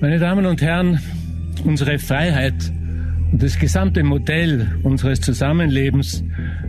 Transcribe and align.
Meine 0.00 0.18
Damen 0.18 0.44
und 0.44 0.60
Herren, 0.60 1.00
unsere 1.64 1.98
Freiheit 1.98 2.54
und 3.32 3.42
das 3.42 3.58
gesamte 3.58 4.02
Modell 4.02 4.78
unseres 4.82 5.22
Zusammenlebens 5.22 6.22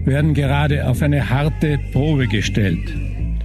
werden 0.05 0.33
gerade 0.33 0.87
auf 0.87 1.01
eine 1.01 1.29
harte 1.29 1.77
Probe 1.91 2.27
gestellt. 2.27 2.89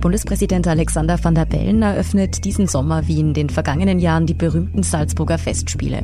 Bundespräsident 0.03 0.67
Alexander 0.67 1.17
van 1.23 1.37
der 1.37 1.45
Bellen 1.45 1.81
eröffnet 1.81 2.45
diesen 2.45 2.67
Sommer 2.67 3.07
wie 3.07 3.21
in 3.21 3.35
den 3.35 3.49
vergangenen 3.49 4.01
Jahren 4.01 4.27
die 4.27 4.35
berühmten 4.35 4.83
Salzburger 4.83 5.39
Festspiele. 5.39 6.03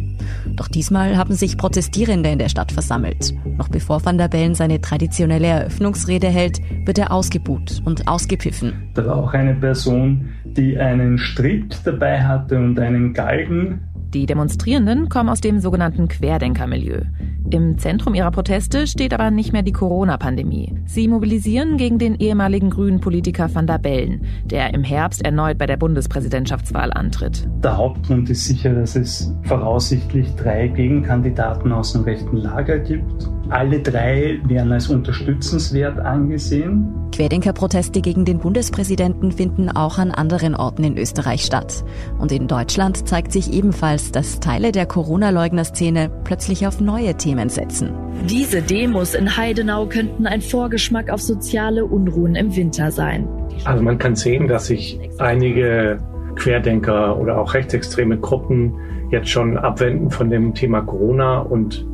Doch 0.54 0.68
diesmal 0.68 1.16
haben 1.16 1.34
sich 1.34 1.58
Protestierende 1.58 2.30
in 2.30 2.38
der 2.38 2.48
Stadt 2.48 2.70
versammelt. 2.70 3.34
Noch 3.56 3.68
bevor 3.68 4.04
van 4.04 4.16
der 4.16 4.28
Bellen 4.28 4.54
seine 4.54 4.80
traditionelle 4.80 5.48
Eröffnungsrede 5.48 6.28
hält, 6.28 6.60
wird 6.86 6.98
er 6.98 7.10
ausgebuht 7.12 7.82
und 7.84 8.06
ausgepfiffen. 8.06 8.72
Da 8.94 9.04
war 9.04 9.16
auch 9.16 9.34
eine 9.34 9.54
Person, 9.54 10.28
die 10.44 10.78
einen 10.78 11.18
Strick 11.18 11.74
dabei 11.82 12.22
hatte 12.22 12.56
und 12.56 12.78
einen 12.78 13.12
Galgen. 13.14 13.80
Die 14.14 14.24
Demonstrierenden 14.24 15.10
kommen 15.10 15.28
aus 15.28 15.42
dem 15.42 15.60
sogenannten 15.60 16.08
Querdenkermilieu. 16.08 17.02
Im 17.50 17.76
Zentrum 17.76 18.14
ihrer 18.14 18.30
Proteste 18.30 18.86
steht 18.86 19.12
aber 19.12 19.30
nicht 19.30 19.52
mehr 19.52 19.62
die 19.62 19.72
Corona-Pandemie. 19.72 20.74
Sie 20.86 21.08
mobilisieren 21.08 21.76
gegen 21.76 21.98
den 21.98 22.14
ehemaligen 22.14 22.70
grünen 22.70 23.00
Politiker 23.00 23.54
van 23.54 23.66
der 23.66 23.78
Bellen, 23.78 24.24
der 24.44 24.72
im 24.72 24.82
Herbst 24.82 25.22
erneut 25.24 25.58
bei 25.58 25.66
der 25.66 25.76
Bundespräsidentschaftswahl 25.76 26.90
antritt. 26.92 27.46
Der 27.62 27.76
Hauptgrund 27.76 28.30
ist 28.30 28.46
sicher, 28.46 28.74
dass 28.74 28.96
es 28.96 29.32
voraussichtlich 29.42 30.34
drei 30.36 30.68
Gegenkandidaten 30.68 31.72
aus 31.72 31.92
dem 31.92 32.02
rechten 32.02 32.36
Lager 32.38 32.78
gibt. 32.78 33.28
Alle 33.50 33.80
drei 33.80 34.40
werden 34.44 34.72
als 34.72 34.88
unterstützenswert 34.88 35.98
angesehen. 35.98 36.92
Querdenkerproteste 37.12 38.02
gegen 38.02 38.26
den 38.26 38.38
Bundespräsidenten 38.38 39.32
finden 39.32 39.70
auch 39.70 39.96
an 39.98 40.10
anderen 40.10 40.54
Orten 40.54 40.84
in 40.84 40.98
Österreich 40.98 41.42
statt. 41.42 41.82
Und 42.18 42.30
in 42.30 42.46
Deutschland 42.46 43.08
zeigt 43.08 43.32
sich 43.32 43.50
ebenfalls, 43.50 44.12
dass 44.12 44.40
Teile 44.40 44.70
der 44.70 44.84
Corona-Leugner-Szene 44.84 46.10
plötzlich 46.24 46.66
auf 46.66 46.80
neue 46.80 47.14
Themen 47.16 47.48
setzen. 47.48 47.90
Diese 48.28 48.60
Demos 48.60 49.14
in 49.14 49.34
Heidenau 49.34 49.86
könnten 49.86 50.26
ein 50.26 50.42
Vorgeschmack 50.42 51.08
auf 51.08 51.22
soziale 51.22 51.86
Unruhen 51.86 52.34
im 52.34 52.54
Winter 52.54 52.90
sein. 52.90 53.26
Also 53.64 53.82
man 53.82 53.96
kann 53.96 54.14
sehen, 54.14 54.46
dass 54.46 54.66
sich 54.66 55.00
einige 55.18 55.98
Querdenker 56.36 57.18
oder 57.18 57.40
auch 57.40 57.54
rechtsextreme 57.54 58.18
Gruppen 58.18 58.74
jetzt 59.10 59.30
schon 59.30 59.56
abwenden 59.56 60.10
von 60.10 60.28
dem 60.28 60.52
Thema 60.54 60.82
Corona 60.82 61.38
und 61.38 61.86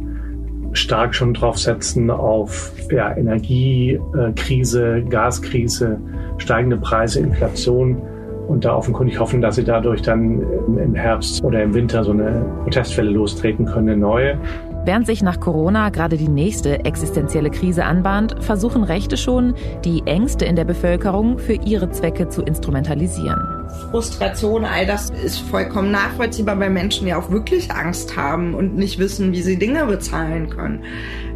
stark 0.75 1.15
schon 1.15 1.33
drauf 1.35 1.59
setzen 1.59 2.11
auf 2.11 2.73
ja, 2.91 3.17
Energiekrise, 3.17 5.03
Gaskrise, 5.09 5.99
steigende 6.39 6.77
Preise, 6.77 7.21
Inflation 7.21 8.03
und 8.49 8.65
da 8.65 8.77
offenkundig 8.77 9.19
hoffen, 9.19 9.41
dass 9.41 9.55
sie 9.57 9.65
dadurch 9.65 10.03
dann 10.03 10.43
im 10.77 10.95
Herbst 10.95 11.43
oder 11.43 11.63
im 11.63 11.73
Winter 11.75 12.05
so 12.05 12.13
eine 12.13 12.45
Protestwelle 12.65 13.11
lostreten 13.11 13.65
können, 13.65 13.89
eine 13.89 13.97
neue. 13.97 14.39
Während 14.85 15.07
sich 15.07 15.23
nach 15.23 15.41
Corona 15.41 15.89
gerade 15.89 16.19
die 16.19 16.29
nächste 16.29 16.85
existenzielle 16.85 17.49
Krise 17.49 17.85
anbahnt, 17.85 18.37
versuchen 18.41 18.85
Rechte 18.85 19.17
schon, 19.17 19.55
die 19.83 20.03
Ängste 20.05 20.45
in 20.45 20.57
der 20.57 20.67
Bevölkerung 20.67 21.39
für 21.39 21.55
ihre 21.55 21.89
Zwecke 21.91 22.29
zu 22.29 22.43
instrumentalisieren. 22.43 23.54
Frustration, 23.91 24.65
all 24.65 24.87
das 24.87 25.11
ist 25.11 25.39
vollkommen 25.39 25.91
nachvollziehbar, 25.91 26.59
weil 26.59 26.71
Menschen 26.71 27.07
ja 27.07 27.19
auch 27.19 27.31
wirklich 27.31 27.71
Angst 27.71 28.17
haben 28.17 28.55
und 28.55 28.77
nicht 28.77 28.99
wissen, 28.99 29.33
wie 29.33 29.43
sie 29.43 29.59
Dinge 29.59 29.87
bezahlen 29.87 30.51
können. 30.51 30.83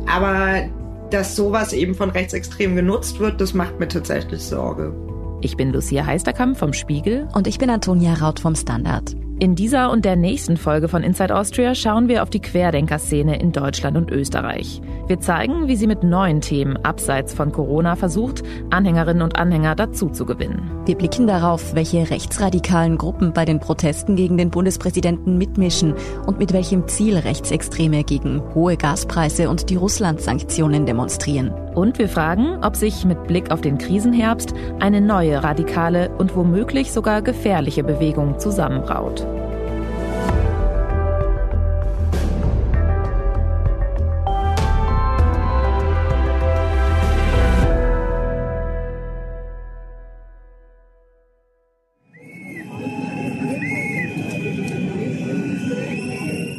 Aber 0.07 0.69
dass 1.11 1.37
sowas 1.37 1.73
eben 1.73 1.95
von 1.95 2.11
Rechtsextremen 2.11 2.77
genutzt 2.77 3.19
wird, 3.19 3.41
das 3.41 3.55
macht 3.55 3.79
mir 3.79 3.89
tatsächlich 3.89 4.43
Sorge. 4.43 4.95
Ich 5.41 5.57
bin 5.57 5.73
Lucia 5.73 6.05
Heisterkamp 6.05 6.59
vom 6.59 6.73
Spiegel 6.73 7.29
und 7.33 7.47
ich 7.47 7.59
bin 7.59 7.71
Antonia 7.71 8.15
Raut 8.15 8.41
vom 8.41 8.55
Standard. 8.55 9.15
In 9.41 9.55
dieser 9.55 9.93
und 9.93 10.05
der 10.05 10.17
nächsten 10.17 10.57
Folge 10.57 10.89
von 10.89 11.05
Inside 11.05 11.37
Austria 11.37 11.73
schauen 11.77 12.09
wir 12.09 12.25
auf 12.25 12.31
die 12.31 12.41
Querdenker-Szene 12.41 13.41
in 13.41 13.53
Deutschland 13.53 13.97
und 13.97 14.11
Österreich. 14.11 14.83
Wir 15.07 15.21
zeigen, 15.21 15.69
wie 15.69 15.77
sie 15.77 15.87
mit 15.87 16.03
neuen 16.03 16.41
Themen 16.41 16.77
abseits 16.85 17.35
von 17.35 17.53
Corona 17.53 17.95
versucht, 17.95 18.43
Anhängerinnen 18.71 19.23
und 19.23 19.37
Anhänger 19.37 19.77
dazu 19.77 20.09
zu 20.09 20.27
gewinnen. 20.27 20.69
Wir 20.87 20.97
blicken 20.97 21.29
darauf, 21.29 21.77
welche 21.77 22.11
rechtsradikalen 22.11 22.99
Gruppen 22.99 23.33
bei 23.33 23.45
den 23.45 23.61
Protesten 23.61 24.17
gegen 24.17 24.39
den 24.39 24.51
Bundespräsidenten 24.51 25.39
mitmischen 25.39 25.95
und 26.27 26.41
mit 26.41 26.53
welchem 26.53 26.89
Ziel 26.89 27.17
Rechtsextreme 27.17 28.03
gegen 28.03 28.43
hohe 28.57 28.77
Gaspreise 28.77 29.49
und 29.51 29.71
die 29.71 29.77
Russland-Sanktionen 29.77 30.85
demonstrieren. 30.85 31.53
Und 31.77 32.01
wir 32.01 32.09
fragen, 32.09 32.59
ob 32.65 32.75
sich 32.75 33.05
mit 33.05 33.29
Blick 33.29 33.53
auf 33.53 33.61
den 33.61 33.79
Krisenherbst 33.79 34.53
eine 34.81 35.01
neue 35.01 35.45
radikale 35.45 36.11
und 36.19 36.35
womöglich 36.35 36.91
sogar 36.91 37.23
gefährliche 37.23 37.85
Bewegung 37.85 38.41
zusammenbraut. 38.41 39.28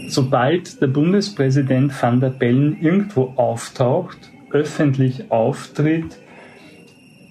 Sobald 0.09 0.81
der 0.81 0.87
Bundespräsident 0.87 1.93
van 2.01 2.19
der 2.19 2.31
Bellen 2.31 2.81
irgendwo 2.81 3.33
auftaucht, 3.35 4.17
öffentlich 4.51 5.31
auftritt, 5.31 6.17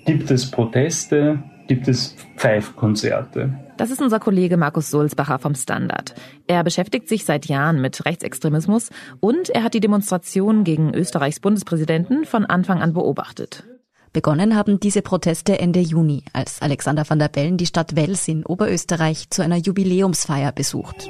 gibt 0.07 0.31
es 0.31 0.49
Proteste, 0.49 1.43
gibt 1.67 1.89
es 1.89 2.15
Pfeifkonzerte. 2.37 3.59
Das 3.77 3.91
ist 3.91 4.01
unser 4.01 4.21
Kollege 4.21 4.57
Markus 4.57 4.91
Sulzbacher 4.91 5.41
vom 5.41 5.57
Standard. 5.57 6.15
Er 6.47 6.63
beschäftigt 6.63 7.09
sich 7.09 7.25
seit 7.25 7.47
Jahren 7.47 7.81
mit 7.81 8.05
Rechtsextremismus 8.07 8.91
und 9.19 9.51
er 9.51 9.65
hat 9.65 9.75
die 9.75 9.81
Demonstrationen 9.81 10.63
gegen 10.63 10.95
Österreichs 10.95 11.41
Bundespräsidenten 11.41 12.27
von 12.27 12.47
Anfang 12.47 12.81
an 12.81 12.93
beobachtet. 12.93 13.65
Begonnen 14.13 14.57
haben 14.57 14.79
diese 14.79 15.03
Proteste 15.03 15.59
Ende 15.59 15.81
Juni, 15.81 16.23
als 16.33 16.63
Alexander 16.63 17.05
van 17.09 17.19
der 17.19 17.29
Bellen 17.29 17.57
die 17.57 17.67
Stadt 17.67 17.97
Wels 17.97 18.27
in 18.29 18.47
Oberösterreich 18.47 19.31
zu 19.31 19.43
einer 19.43 19.57
Jubiläumsfeier 19.57 20.53
besucht. 20.53 21.09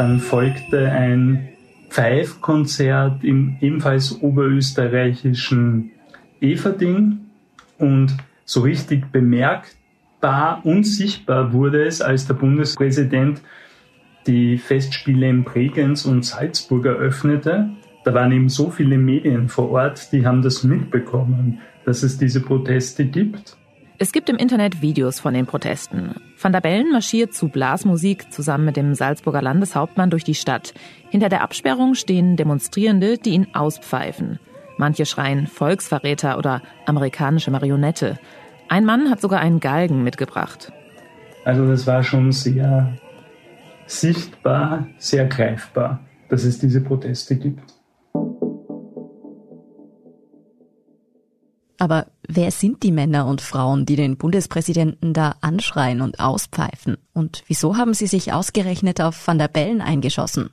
Dann 0.00 0.18
folgte 0.18 0.90
ein 0.90 1.50
Pfeifkonzert 1.90 3.22
im 3.22 3.58
ebenfalls 3.60 4.22
oberösterreichischen 4.22 5.90
Everding 6.40 7.26
und 7.76 8.16
so 8.46 8.62
richtig 8.62 9.12
bemerkbar 9.12 10.62
und 10.64 10.84
sichtbar 10.84 11.52
wurde 11.52 11.84
es, 11.84 12.00
als 12.00 12.26
der 12.26 12.32
Bundespräsident 12.32 13.42
die 14.26 14.56
Festspiele 14.56 15.28
in 15.28 15.44
Bregenz 15.44 16.06
und 16.06 16.24
Salzburg 16.24 16.86
eröffnete. 16.86 17.68
Da 18.02 18.14
waren 18.14 18.32
eben 18.32 18.48
so 18.48 18.70
viele 18.70 18.96
Medien 18.96 19.50
vor 19.50 19.70
Ort, 19.70 20.14
die 20.14 20.24
haben 20.24 20.40
das 20.40 20.64
mitbekommen, 20.64 21.60
dass 21.84 22.02
es 22.02 22.16
diese 22.16 22.40
Proteste 22.40 23.04
gibt. 23.04 23.58
Es 24.02 24.12
gibt 24.12 24.30
im 24.30 24.36
Internet 24.36 24.80
Videos 24.80 25.20
von 25.20 25.34
den 25.34 25.44
Protesten. 25.44 26.14
Van 26.40 26.52
der 26.52 26.62
Bellen 26.62 26.90
marschiert 26.90 27.34
zu 27.34 27.48
Blasmusik 27.48 28.32
zusammen 28.32 28.64
mit 28.64 28.78
dem 28.78 28.94
Salzburger 28.94 29.42
Landeshauptmann 29.42 30.08
durch 30.08 30.24
die 30.24 30.34
Stadt. 30.34 30.72
Hinter 31.10 31.28
der 31.28 31.42
Absperrung 31.42 31.94
stehen 31.94 32.34
Demonstrierende, 32.34 33.18
die 33.18 33.34
ihn 33.34 33.48
auspfeifen. 33.52 34.38
Manche 34.78 35.04
schreien 35.04 35.46
Volksverräter 35.46 36.38
oder 36.38 36.62
amerikanische 36.86 37.50
Marionette. 37.50 38.18
Ein 38.70 38.86
Mann 38.86 39.10
hat 39.10 39.20
sogar 39.20 39.40
einen 39.40 39.60
Galgen 39.60 40.02
mitgebracht. 40.02 40.72
Also 41.44 41.68
das 41.68 41.86
war 41.86 42.02
schon 42.02 42.32
sehr 42.32 42.94
sichtbar, 43.84 44.86
sehr 44.96 45.26
greifbar, 45.26 46.00
dass 46.30 46.44
es 46.44 46.58
diese 46.58 46.80
Proteste 46.80 47.36
gibt. 47.36 47.74
Aber 51.80 52.08
wer 52.28 52.50
sind 52.50 52.82
die 52.82 52.92
Männer 52.92 53.26
und 53.26 53.40
Frauen, 53.40 53.86
die 53.86 53.96
den 53.96 54.18
Bundespräsidenten 54.18 55.14
da 55.14 55.36
anschreien 55.40 56.02
und 56.02 56.20
auspfeifen? 56.20 56.98
Und 57.14 57.42
wieso 57.46 57.78
haben 57.78 57.94
sie 57.94 58.06
sich 58.06 58.34
ausgerechnet 58.34 59.00
auf 59.00 59.26
Van 59.26 59.38
der 59.38 59.48
Bellen 59.48 59.80
eingeschossen? 59.80 60.50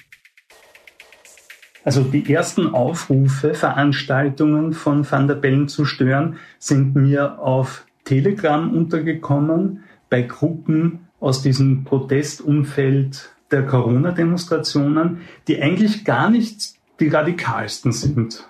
Also 1.84 2.02
die 2.02 2.34
ersten 2.34 2.74
Aufrufe, 2.74 3.54
Veranstaltungen 3.54 4.72
von 4.72 5.10
Van 5.10 5.28
der 5.28 5.36
Bellen 5.36 5.68
zu 5.68 5.84
stören, 5.84 6.38
sind 6.60 6.96
mir 6.96 7.40
auf 7.40 7.86
Telegram 8.06 8.74
untergekommen, 8.74 9.84
bei 10.10 10.22
Gruppen 10.22 11.10
aus 11.20 11.42
diesem 11.42 11.84
Protestumfeld 11.84 13.32
der 13.52 13.66
Corona-Demonstrationen, 13.66 15.20
die 15.50 15.62
eigentlich 15.62 16.06
gar 16.06 16.30
nicht 16.30 16.76
die 17.02 17.10
radikalsten 17.10 17.92
sind. 17.92 18.48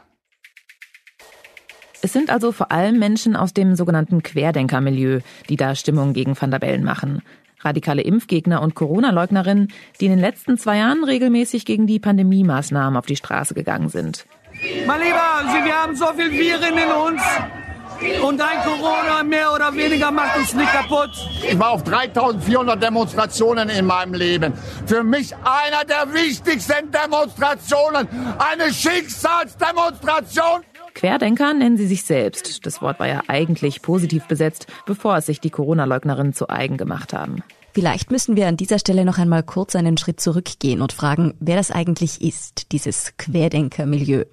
Es 2.08 2.14
sind 2.14 2.30
also 2.30 2.54
vor 2.54 2.72
allem 2.72 3.00
Menschen 3.00 3.36
aus 3.36 3.54
dem 3.54 3.76
sogenannten 3.76 4.24
Querdenkermilieu, 4.24 5.20
die 5.50 5.58
da 5.58 5.76
Stimmung 5.76 6.14
gegen 6.14 6.40
Van 6.40 6.52
der 6.52 6.60
Bellen 6.60 6.86
machen. 6.86 7.22
Radikale 7.60 8.02
Impfgegner 8.02 8.62
und 8.62 8.76
Corona-Leugnerinnen, 8.76 9.74
die 10.00 10.06
in 10.06 10.12
den 10.12 10.22
letzten 10.22 10.58
zwei 10.58 10.78
Jahren 10.78 11.04
regelmäßig 11.04 11.66
gegen 11.66 11.86
die 11.86 12.00
Pandemie-Maßnahmen 12.00 12.96
auf 12.96 13.08
die 13.08 13.18
Straße 13.18 13.56
gegangen 13.56 13.90
sind. 13.90 14.26
Mein 14.86 15.02
Lieber, 15.02 15.52
Sie, 15.52 15.66
wir 15.66 15.76
haben 15.76 15.98
so 15.98 16.06
viel 16.14 16.32
Viren 16.32 16.78
in 16.78 16.90
uns. 16.90 17.22
Und 18.24 18.40
ein 18.40 18.64
Corona 18.64 19.24
mehr 19.24 19.52
oder 19.54 19.76
weniger 19.76 20.10
macht 20.10 20.38
uns 20.38 20.54
nicht 20.54 20.72
kaputt. 20.72 21.10
Ich 21.46 21.60
war 21.60 21.72
auf 21.72 21.84
3400 21.84 22.82
Demonstrationen 22.82 23.68
in 23.68 23.86
meinem 23.86 24.14
Leben. 24.14 24.54
Für 24.86 25.04
mich 25.04 25.36
einer 25.36 25.84
der 25.84 26.14
wichtigsten 26.14 26.90
Demonstrationen. 26.90 28.08
Eine 28.38 28.72
Schicksalsdemonstration. 28.72 30.62
Querdenker 30.98 31.54
nennen 31.54 31.78
sie 31.78 31.86
sich 31.86 32.02
selbst. 32.02 32.66
Das 32.66 32.82
Wort 32.82 33.00
war 33.00 33.08
ja 33.08 33.22
eigentlich 33.28 33.84
positiv 33.84 34.26
besetzt, 34.26 34.66
bevor 34.88 35.16
es 35.18 35.28
sich 35.28 35.40
die 35.40 35.52
Corona-Leugnerinnen 35.52 36.34
zu 36.34 36.50
eigen 36.50 36.76
gemacht 36.76 37.14
haben. 37.14 37.44
Vielleicht 37.72 38.10
müssen 38.10 38.36
wir 38.36 38.48
an 38.48 38.58
dieser 38.58 38.80
Stelle 38.80 39.06
noch 39.06 39.20
einmal 39.20 39.44
kurz 39.44 39.76
einen 39.76 40.00
Schritt 40.00 40.20
zurückgehen 40.20 40.82
und 40.82 40.94
fragen, 40.94 41.36
wer 41.40 41.56
das 41.56 41.70
eigentlich 41.70 42.24
ist, 42.24 42.72
dieses 42.72 43.14
Querdenker-Milieu. 43.18 44.24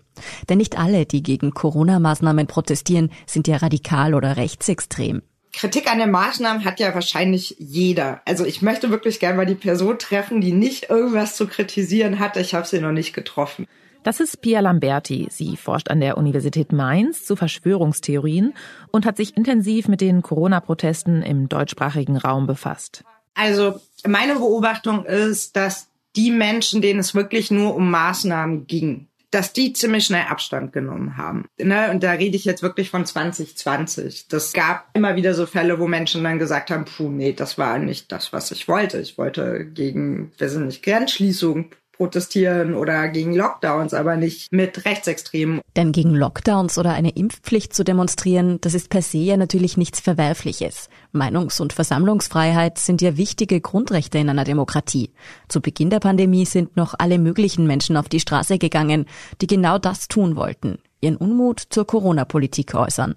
Denn 0.48 0.56
nicht 0.56 0.78
alle, 0.78 1.04
die 1.04 1.22
gegen 1.22 1.50
Corona-Maßnahmen 1.50 2.46
protestieren, 2.46 3.10
sind 3.26 3.46
ja 3.46 3.58
radikal 3.58 4.14
oder 4.14 4.38
rechtsextrem. 4.38 5.20
Kritik 5.52 5.92
an 5.92 5.98
den 5.98 6.12
Maßnahmen 6.12 6.64
hat 6.64 6.80
ja 6.80 6.94
wahrscheinlich 6.94 7.56
jeder. 7.58 8.22
Also 8.24 8.46
ich 8.46 8.62
möchte 8.62 8.88
wirklich 8.88 9.20
gerne 9.20 9.36
mal 9.36 9.44
die 9.44 9.54
Person 9.54 9.98
treffen, 9.98 10.40
die 10.40 10.52
nicht 10.52 10.88
irgendwas 10.88 11.36
zu 11.36 11.46
kritisieren 11.46 12.20
hat. 12.20 12.38
Ich 12.38 12.54
habe 12.54 12.66
sie 12.66 12.80
noch 12.80 12.90
nicht 12.90 13.12
getroffen. 13.12 13.66
Das 14.04 14.20
ist 14.20 14.42
Pia 14.42 14.60
Lamberti. 14.60 15.28
Sie 15.30 15.56
forscht 15.56 15.88
an 15.88 15.98
der 15.98 16.18
Universität 16.18 16.72
Mainz 16.72 17.24
zu 17.24 17.36
Verschwörungstheorien 17.36 18.52
und 18.92 19.06
hat 19.06 19.16
sich 19.16 19.34
intensiv 19.34 19.88
mit 19.88 20.02
den 20.02 20.20
Corona-Protesten 20.20 21.22
im 21.22 21.48
deutschsprachigen 21.48 22.18
Raum 22.18 22.46
befasst. 22.46 23.02
Also 23.32 23.80
meine 24.06 24.34
Beobachtung 24.34 25.06
ist, 25.06 25.56
dass 25.56 25.88
die 26.16 26.30
Menschen, 26.30 26.82
denen 26.82 27.00
es 27.00 27.14
wirklich 27.14 27.50
nur 27.50 27.74
um 27.74 27.90
Maßnahmen 27.90 28.66
ging, 28.66 29.08
dass 29.30 29.54
die 29.54 29.72
ziemlich 29.72 30.04
schnell 30.04 30.26
Abstand 30.28 30.74
genommen 30.74 31.16
haben. 31.16 31.46
Ne? 31.58 31.90
Und 31.90 32.02
da 32.02 32.12
rede 32.12 32.36
ich 32.36 32.44
jetzt 32.44 32.62
wirklich 32.62 32.90
von 32.90 33.06
2020. 33.06 34.28
Das 34.28 34.52
gab 34.52 34.86
immer 34.92 35.16
wieder 35.16 35.32
so 35.32 35.46
Fälle, 35.46 35.80
wo 35.80 35.88
Menschen 35.88 36.22
dann 36.22 36.38
gesagt 36.38 36.70
haben, 36.70 36.84
puh, 36.84 37.08
nee, 37.08 37.32
das 37.32 37.56
war 37.56 37.78
nicht 37.78 38.12
das, 38.12 38.34
was 38.34 38.50
ich 38.50 38.68
wollte. 38.68 38.98
Ich 39.00 39.16
wollte 39.16 39.64
gegen, 39.64 40.30
wir 40.36 40.50
sind 40.50 40.66
nicht, 40.66 40.84
Grenzschließung 40.84 41.70
protestieren 42.04 42.74
oder 42.74 43.08
gegen 43.08 43.34
Lockdowns, 43.34 43.94
aber 43.94 44.16
nicht 44.16 44.52
mit 44.52 44.84
Rechtsextremen. 44.84 45.62
Denn 45.74 45.90
gegen 45.90 46.14
Lockdowns 46.14 46.76
oder 46.76 46.92
eine 46.92 47.08
Impfpflicht 47.08 47.72
zu 47.72 47.82
demonstrieren, 47.82 48.60
das 48.60 48.74
ist 48.74 48.90
per 48.90 49.00
se 49.00 49.16
ja 49.16 49.38
natürlich 49.38 49.78
nichts 49.78 50.00
Verwerfliches. 50.00 50.90
Meinungs- 51.14 51.62
und 51.62 51.72
Versammlungsfreiheit 51.72 52.76
sind 52.76 53.00
ja 53.00 53.16
wichtige 53.16 53.62
Grundrechte 53.62 54.18
in 54.18 54.28
einer 54.28 54.44
Demokratie. 54.44 55.14
Zu 55.48 55.62
Beginn 55.62 55.88
der 55.88 56.00
Pandemie 56.00 56.44
sind 56.44 56.76
noch 56.76 56.94
alle 56.98 57.18
möglichen 57.18 57.66
Menschen 57.66 57.96
auf 57.96 58.10
die 58.10 58.20
Straße 58.20 58.58
gegangen, 58.58 59.06
die 59.40 59.46
genau 59.46 59.78
das 59.78 60.06
tun 60.06 60.36
wollten, 60.36 60.76
ihren 61.00 61.16
Unmut 61.16 61.62
zur 61.70 61.86
Corona-Politik 61.86 62.74
äußern. 62.74 63.14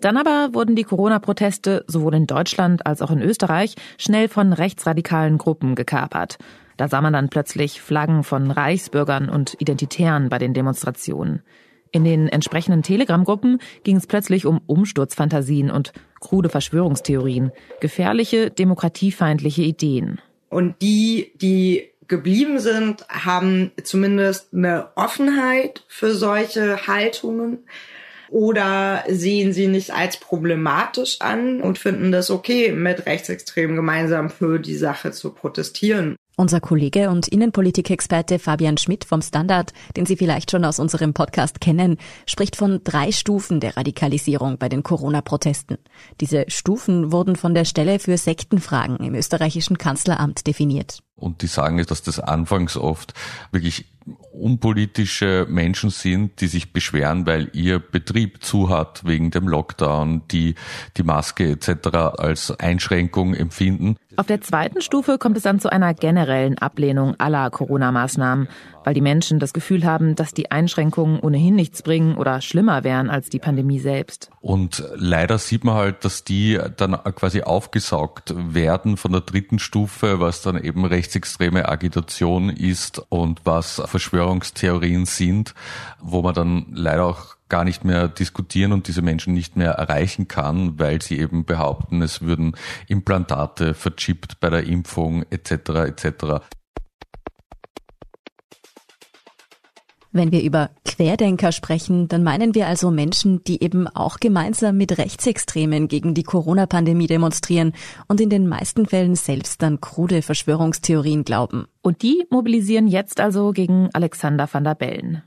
Dann 0.00 0.16
aber 0.16 0.54
wurden 0.54 0.76
die 0.76 0.84
Corona-Proteste 0.84 1.84
sowohl 1.86 2.14
in 2.14 2.26
Deutschland 2.26 2.86
als 2.86 3.02
auch 3.02 3.10
in 3.10 3.20
Österreich 3.20 3.74
schnell 3.98 4.28
von 4.28 4.54
rechtsradikalen 4.54 5.36
Gruppen 5.36 5.74
gekapert. 5.74 6.38
Da 6.80 6.88
sah 6.88 7.02
man 7.02 7.12
dann 7.12 7.28
plötzlich 7.28 7.82
Flaggen 7.82 8.24
von 8.24 8.50
Reichsbürgern 8.50 9.28
und 9.28 9.54
Identitären 9.58 10.30
bei 10.30 10.38
den 10.38 10.54
Demonstrationen. 10.54 11.42
In 11.90 12.04
den 12.04 12.26
entsprechenden 12.26 12.82
Telegram-Gruppen 12.82 13.58
ging 13.84 13.96
es 13.96 14.06
plötzlich 14.06 14.46
um 14.46 14.62
Umsturzfantasien 14.66 15.70
und 15.70 15.92
krude 16.20 16.48
Verschwörungstheorien, 16.48 17.52
gefährliche, 17.82 18.50
demokratiefeindliche 18.50 19.60
Ideen. 19.60 20.22
Und 20.48 20.80
die, 20.80 21.32
die 21.34 21.90
geblieben 22.08 22.60
sind, 22.60 23.06
haben 23.10 23.72
zumindest 23.84 24.54
eine 24.54 24.88
Offenheit 24.94 25.84
für 25.86 26.14
solche 26.14 26.86
Haltungen 26.86 27.58
oder 28.30 29.04
sehen 29.06 29.52
sie 29.52 29.66
nicht 29.66 29.92
als 29.92 30.16
problematisch 30.16 31.20
an 31.20 31.60
und 31.60 31.78
finden 31.78 32.10
das 32.10 32.30
okay, 32.30 32.72
mit 32.72 33.04
Rechtsextremen 33.04 33.76
gemeinsam 33.76 34.30
für 34.30 34.58
die 34.58 34.76
Sache 34.76 35.10
zu 35.10 35.34
protestieren. 35.34 36.16
Unser 36.40 36.62
Kollege 36.62 37.10
und 37.10 37.28
Innenpolitikexperte 37.28 38.38
Fabian 38.38 38.78
Schmidt 38.78 39.04
vom 39.04 39.20
Standard, 39.20 39.74
den 39.94 40.06
Sie 40.06 40.16
vielleicht 40.16 40.50
schon 40.50 40.64
aus 40.64 40.78
unserem 40.78 41.12
Podcast 41.12 41.60
kennen, 41.60 41.98
spricht 42.24 42.56
von 42.56 42.80
drei 42.82 43.12
Stufen 43.12 43.60
der 43.60 43.76
Radikalisierung 43.76 44.56
bei 44.56 44.70
den 44.70 44.82
Corona-Protesten. 44.82 45.76
Diese 46.22 46.46
Stufen 46.48 47.12
wurden 47.12 47.36
von 47.36 47.52
der 47.52 47.66
Stelle 47.66 47.98
für 47.98 48.16
Sektenfragen 48.16 48.96
im 49.00 49.14
österreichischen 49.14 49.76
Kanzleramt 49.76 50.46
definiert. 50.46 51.00
Und 51.20 51.42
die 51.42 51.46
sagen, 51.46 51.84
dass 51.86 52.02
das 52.02 52.18
anfangs 52.18 52.76
oft 52.76 53.14
wirklich 53.52 53.86
unpolitische 54.32 55.46
Menschen 55.48 55.90
sind, 55.90 56.40
die 56.40 56.46
sich 56.46 56.72
beschweren, 56.72 57.26
weil 57.26 57.50
ihr 57.52 57.78
Betrieb 57.78 58.42
zu 58.42 58.70
hat 58.70 59.04
wegen 59.04 59.30
dem 59.30 59.46
Lockdown, 59.48 60.22
die 60.30 60.54
die 60.96 61.02
Maske 61.02 61.50
etc. 61.50 61.88
als 62.18 62.50
Einschränkung 62.58 63.34
empfinden. 63.34 63.96
Auf 64.16 64.26
der 64.26 64.40
zweiten 64.40 64.80
Stufe 64.80 65.18
kommt 65.18 65.36
es 65.36 65.42
dann 65.42 65.60
zu 65.60 65.70
einer 65.70 65.94
generellen 65.94 66.58
Ablehnung 66.58 67.14
aller 67.18 67.50
Corona-Maßnahmen 67.50 68.48
weil 68.84 68.94
die 68.94 69.00
Menschen 69.00 69.38
das 69.38 69.52
Gefühl 69.52 69.84
haben, 69.84 70.14
dass 70.14 70.32
die 70.32 70.50
Einschränkungen 70.50 71.20
ohnehin 71.20 71.54
nichts 71.54 71.82
bringen 71.82 72.16
oder 72.16 72.40
schlimmer 72.40 72.84
wären 72.84 73.10
als 73.10 73.28
die 73.28 73.38
Pandemie 73.38 73.78
selbst. 73.78 74.30
Und 74.40 74.84
leider 74.94 75.38
sieht 75.38 75.64
man 75.64 75.74
halt, 75.74 76.04
dass 76.04 76.24
die 76.24 76.58
dann 76.76 76.92
quasi 77.14 77.42
aufgesaugt 77.42 78.34
werden 78.36 78.96
von 78.96 79.12
der 79.12 79.20
dritten 79.20 79.58
Stufe, 79.58 80.20
was 80.20 80.42
dann 80.42 80.62
eben 80.62 80.84
rechtsextreme 80.84 81.68
Agitation 81.68 82.50
ist 82.50 83.02
und 83.08 83.40
was 83.44 83.82
Verschwörungstheorien 83.84 85.06
sind, 85.06 85.54
wo 86.00 86.22
man 86.22 86.34
dann 86.34 86.66
leider 86.72 87.04
auch 87.04 87.36
gar 87.50 87.64
nicht 87.64 87.84
mehr 87.84 88.08
diskutieren 88.08 88.72
und 88.72 88.88
diese 88.88 89.02
Menschen 89.02 89.34
nicht 89.34 89.56
mehr 89.56 89.72
erreichen 89.72 90.28
kann, 90.28 90.78
weil 90.78 91.02
sie 91.02 91.18
eben 91.18 91.44
behaupten, 91.44 92.00
es 92.00 92.22
würden 92.22 92.56
Implantate 92.88 93.74
verchippt 93.74 94.40
bei 94.40 94.48
der 94.48 94.64
Impfung 94.64 95.24
etc. 95.30 95.50
etc. 95.88 96.14
Wenn 100.12 100.32
wir 100.32 100.42
über 100.42 100.70
Querdenker 100.84 101.52
sprechen, 101.52 102.08
dann 102.08 102.24
meinen 102.24 102.52
wir 102.56 102.66
also 102.66 102.90
Menschen, 102.90 103.44
die 103.44 103.62
eben 103.62 103.86
auch 103.86 104.18
gemeinsam 104.18 104.76
mit 104.76 104.98
Rechtsextremen 104.98 105.86
gegen 105.86 106.14
die 106.14 106.24
Corona-Pandemie 106.24 107.06
demonstrieren 107.06 107.74
und 108.08 108.20
in 108.20 108.28
den 108.28 108.48
meisten 108.48 108.86
Fällen 108.86 109.14
selbst 109.14 109.62
an 109.62 109.80
krude 109.80 110.22
Verschwörungstheorien 110.22 111.22
glauben. 111.22 111.66
Und 111.80 112.02
die 112.02 112.26
mobilisieren 112.28 112.88
jetzt 112.88 113.20
also 113.20 113.52
gegen 113.52 113.88
Alexander 113.92 114.48
van 114.52 114.64
der 114.64 114.74
Bellen. 114.74 115.22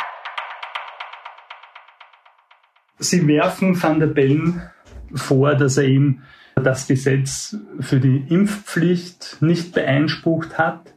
Sie 3.00 3.26
werfen 3.26 3.82
van 3.82 4.02
der 4.02 4.08
Bellen 4.08 4.63
vor, 5.13 5.56
dass 5.56 5.78
er 5.78 5.86
eben 5.86 6.24
das 6.56 6.88
Gesetz 6.88 7.56
für 7.80 8.02
die 8.02 8.25
Impfpflicht 8.28 9.38
nicht 9.40 9.74
beeinsprucht 9.74 10.58
hat 10.58 10.94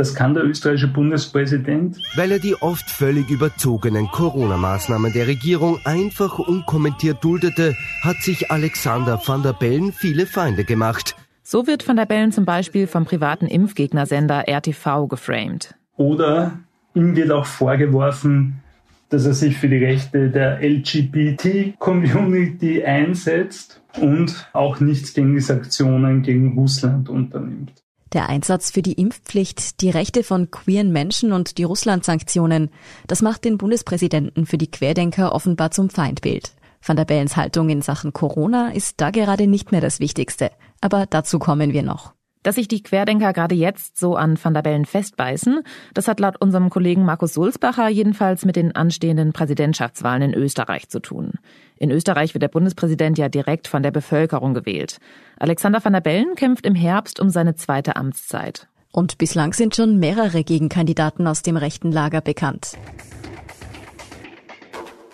das 0.00 0.14
kann 0.14 0.32
der 0.32 0.44
österreichische 0.44 0.88
Bundespräsident. 0.88 1.98
Weil 2.16 2.32
er 2.32 2.38
die 2.38 2.54
oft 2.54 2.90
völlig 2.90 3.28
überzogenen 3.28 4.06
Corona-Maßnahmen 4.06 5.12
der 5.12 5.26
Regierung 5.26 5.78
einfach 5.84 6.38
unkommentiert 6.38 7.22
duldete, 7.22 7.76
hat 8.00 8.16
sich 8.22 8.50
Alexander 8.50 9.20
van 9.22 9.42
der 9.42 9.52
Bellen 9.52 9.92
viele 9.92 10.24
Feinde 10.24 10.64
gemacht. 10.64 11.16
So 11.42 11.66
wird 11.66 11.86
van 11.86 11.96
der 11.96 12.06
Bellen 12.06 12.32
zum 12.32 12.46
Beispiel 12.46 12.86
vom 12.86 13.04
privaten 13.04 13.46
Impfgegnersender 13.46 14.48
RTV 14.48 15.06
geframed. 15.06 15.74
Oder 15.98 16.60
ihm 16.94 17.14
wird 17.14 17.30
auch 17.30 17.44
vorgeworfen, 17.44 18.62
dass 19.10 19.26
er 19.26 19.34
sich 19.34 19.58
für 19.58 19.68
die 19.68 19.84
Rechte 19.84 20.30
der 20.30 20.62
LGBT-Community 20.62 22.84
einsetzt 22.84 23.82
und 24.00 24.48
auch 24.54 24.80
nichts 24.80 25.12
gegen 25.12 25.34
die 25.34 25.42
Sanktionen 25.42 26.22
gegen 26.22 26.56
Russland 26.56 27.10
unternimmt. 27.10 27.74
Der 28.12 28.28
Einsatz 28.28 28.72
für 28.72 28.82
die 28.82 28.94
Impfpflicht, 28.94 29.80
die 29.80 29.90
Rechte 29.90 30.24
von 30.24 30.50
queeren 30.50 30.90
Menschen 30.90 31.32
und 31.32 31.58
die 31.58 31.62
Russland-Sanktionen, 31.62 32.70
das 33.06 33.22
macht 33.22 33.44
den 33.44 33.56
Bundespräsidenten 33.56 34.46
für 34.46 34.58
die 34.58 34.70
Querdenker 34.70 35.32
offenbar 35.32 35.70
zum 35.70 35.90
Feindbild. 35.90 36.52
Van 36.82 36.96
der 36.96 37.04
Bellens 37.04 37.36
Haltung 37.36 37.68
in 37.68 37.82
Sachen 37.82 38.12
Corona 38.12 38.70
ist 38.70 39.00
da 39.00 39.10
gerade 39.10 39.46
nicht 39.46 39.70
mehr 39.70 39.80
das 39.80 40.00
Wichtigste. 40.00 40.50
Aber 40.80 41.06
dazu 41.06 41.38
kommen 41.38 41.72
wir 41.72 41.82
noch. 41.82 42.14
Dass 42.42 42.54
sich 42.54 42.68
die 42.68 42.82
Querdenker 42.82 43.34
gerade 43.34 43.54
jetzt 43.54 43.98
so 43.98 44.16
an 44.16 44.38
Van 44.42 44.54
der 44.54 44.62
Bellen 44.62 44.86
festbeißen, 44.86 45.60
das 45.92 46.08
hat 46.08 46.20
laut 46.20 46.40
unserem 46.40 46.70
Kollegen 46.70 47.04
Markus 47.04 47.34
Sulzbacher 47.34 47.88
jedenfalls 47.88 48.46
mit 48.46 48.56
den 48.56 48.74
anstehenden 48.74 49.34
Präsidentschaftswahlen 49.34 50.22
in 50.22 50.34
Österreich 50.34 50.88
zu 50.88 51.00
tun. 51.00 51.34
In 51.82 51.90
Österreich 51.90 52.34
wird 52.34 52.42
der 52.42 52.48
Bundespräsident 52.48 53.16
ja 53.16 53.30
direkt 53.30 53.66
von 53.66 53.82
der 53.82 53.90
Bevölkerung 53.90 54.52
gewählt. 54.52 54.98
Alexander 55.38 55.82
van 55.82 55.94
der 55.94 56.02
Bellen 56.02 56.34
kämpft 56.36 56.66
im 56.66 56.74
Herbst 56.74 57.18
um 57.18 57.30
seine 57.30 57.54
zweite 57.54 57.96
Amtszeit. 57.96 58.68
Und 58.92 59.16
bislang 59.16 59.54
sind 59.54 59.74
schon 59.74 59.98
mehrere 59.98 60.44
Gegenkandidaten 60.44 61.26
aus 61.26 61.40
dem 61.40 61.56
rechten 61.56 61.90
Lager 61.90 62.20
bekannt. 62.20 62.72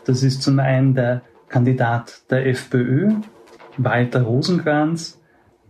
Das 0.07 0.25
ist 0.25 0.43
zum 0.43 0.59
einen 0.59 0.97
der 0.97 1.23
Kandidat 1.49 2.23
der 2.31 2.49
FPÖ, 2.49 3.13
Walter 3.77 4.23
Rosenkranz, 4.23 5.21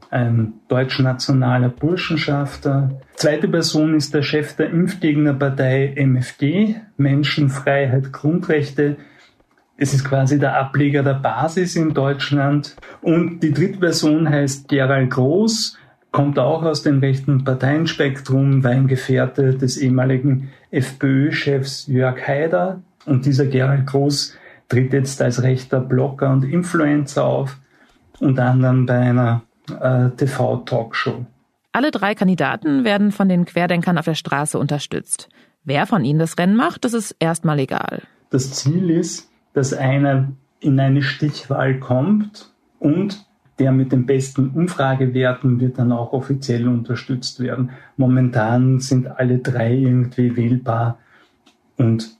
ein 0.09 0.55
deutschnationaler 0.69 1.69
Burschenschafter. 1.69 3.03
Zweite 3.17 3.49
Person 3.49 3.95
ist 3.95 4.15
der 4.15 4.23
Chef 4.23 4.57
der 4.57 4.71
Impfgegnerpartei 4.71 5.93
MFG, 5.95 6.76
Menschenfreiheit, 6.97 8.15
Grundrechte, 8.15 8.97
Es 9.78 9.92
ist 9.92 10.04
quasi 10.04 10.38
der 10.38 10.56
Ableger 10.56 11.02
der 11.02 11.14
Basis 11.14 11.76
in 11.76 11.92
Deutschland. 11.92 12.76
Und 13.02 13.40
die 13.40 13.52
dritte 13.52 13.78
Person 13.78 14.28
heißt 14.28 14.68
Gerald 14.68 15.11
Groß, 15.11 15.76
kommt 16.12 16.38
auch 16.38 16.62
aus 16.62 16.83
dem 16.83 17.00
rechten 17.00 17.45
Parteienspektrum, 17.45 18.64
war 18.64 18.71
ein 18.71 18.87
Gefährte 18.87 19.54
des 19.54 19.76
ehemaligen 19.76 20.50
FPÖ-Chefs 20.71 21.88
Jörg 21.88 22.26
Haider. 22.26 22.80
Und 23.04 23.26
dieser 23.26 23.47
Gerald 23.47 23.87
Groß 23.87 24.35
tritt 24.71 24.95
jetzt 24.95 25.21
als 25.21 25.42
rechter 25.42 25.80
Blogger 25.80 26.30
und 26.30 26.45
Influencer 26.45 27.25
auf, 27.25 27.59
unter 28.18 28.47
anderem 28.47 28.87
bei 28.87 28.99
einer 28.99 29.42
äh, 29.78 30.09
TV-Talkshow. 30.16 31.26
Alle 31.73 31.90
drei 31.90 32.14
Kandidaten 32.14 32.85
werden 32.85 33.12
von 33.12 33.28
den 33.28 33.45
Querdenkern 33.45 33.99
auf 33.99 34.06
der 34.06 34.14
Straße 34.14 34.59
unterstützt. 34.59 35.28
Wer 35.64 35.85
von 35.85 36.02
ihnen 36.02 36.18
das 36.18 36.38
Rennen 36.38 36.56
macht, 36.56 36.87
das 36.87 36.95
ist 36.95 37.14
erstmal 37.18 37.59
egal. 37.59 38.02
Das 38.30 38.52
Ziel 38.52 38.88
ist, 38.88 39.28
dass 39.57 39.73
einer 39.73 40.33
in 40.61 40.79
eine 40.79 41.03
Stichwahl 41.03 41.81
kommt 41.81 42.53
und 42.79 43.25
der 43.59 43.73
mit 43.73 43.91
den 43.91 44.05
besten 44.05 44.51
Umfragewerten 44.51 45.61
wird 45.61 45.79
dann 45.79 45.93
auch 45.93 46.13
offiziell 46.13 46.69
unterstützt 46.69 47.41
werden. 47.41 47.71
Momentan 47.97 48.81
sind 48.81 49.07
alle 49.07 49.39
drei 49.39 49.73
irgendwie 49.75 50.37
wählbar 50.37 50.99
und 51.79 52.19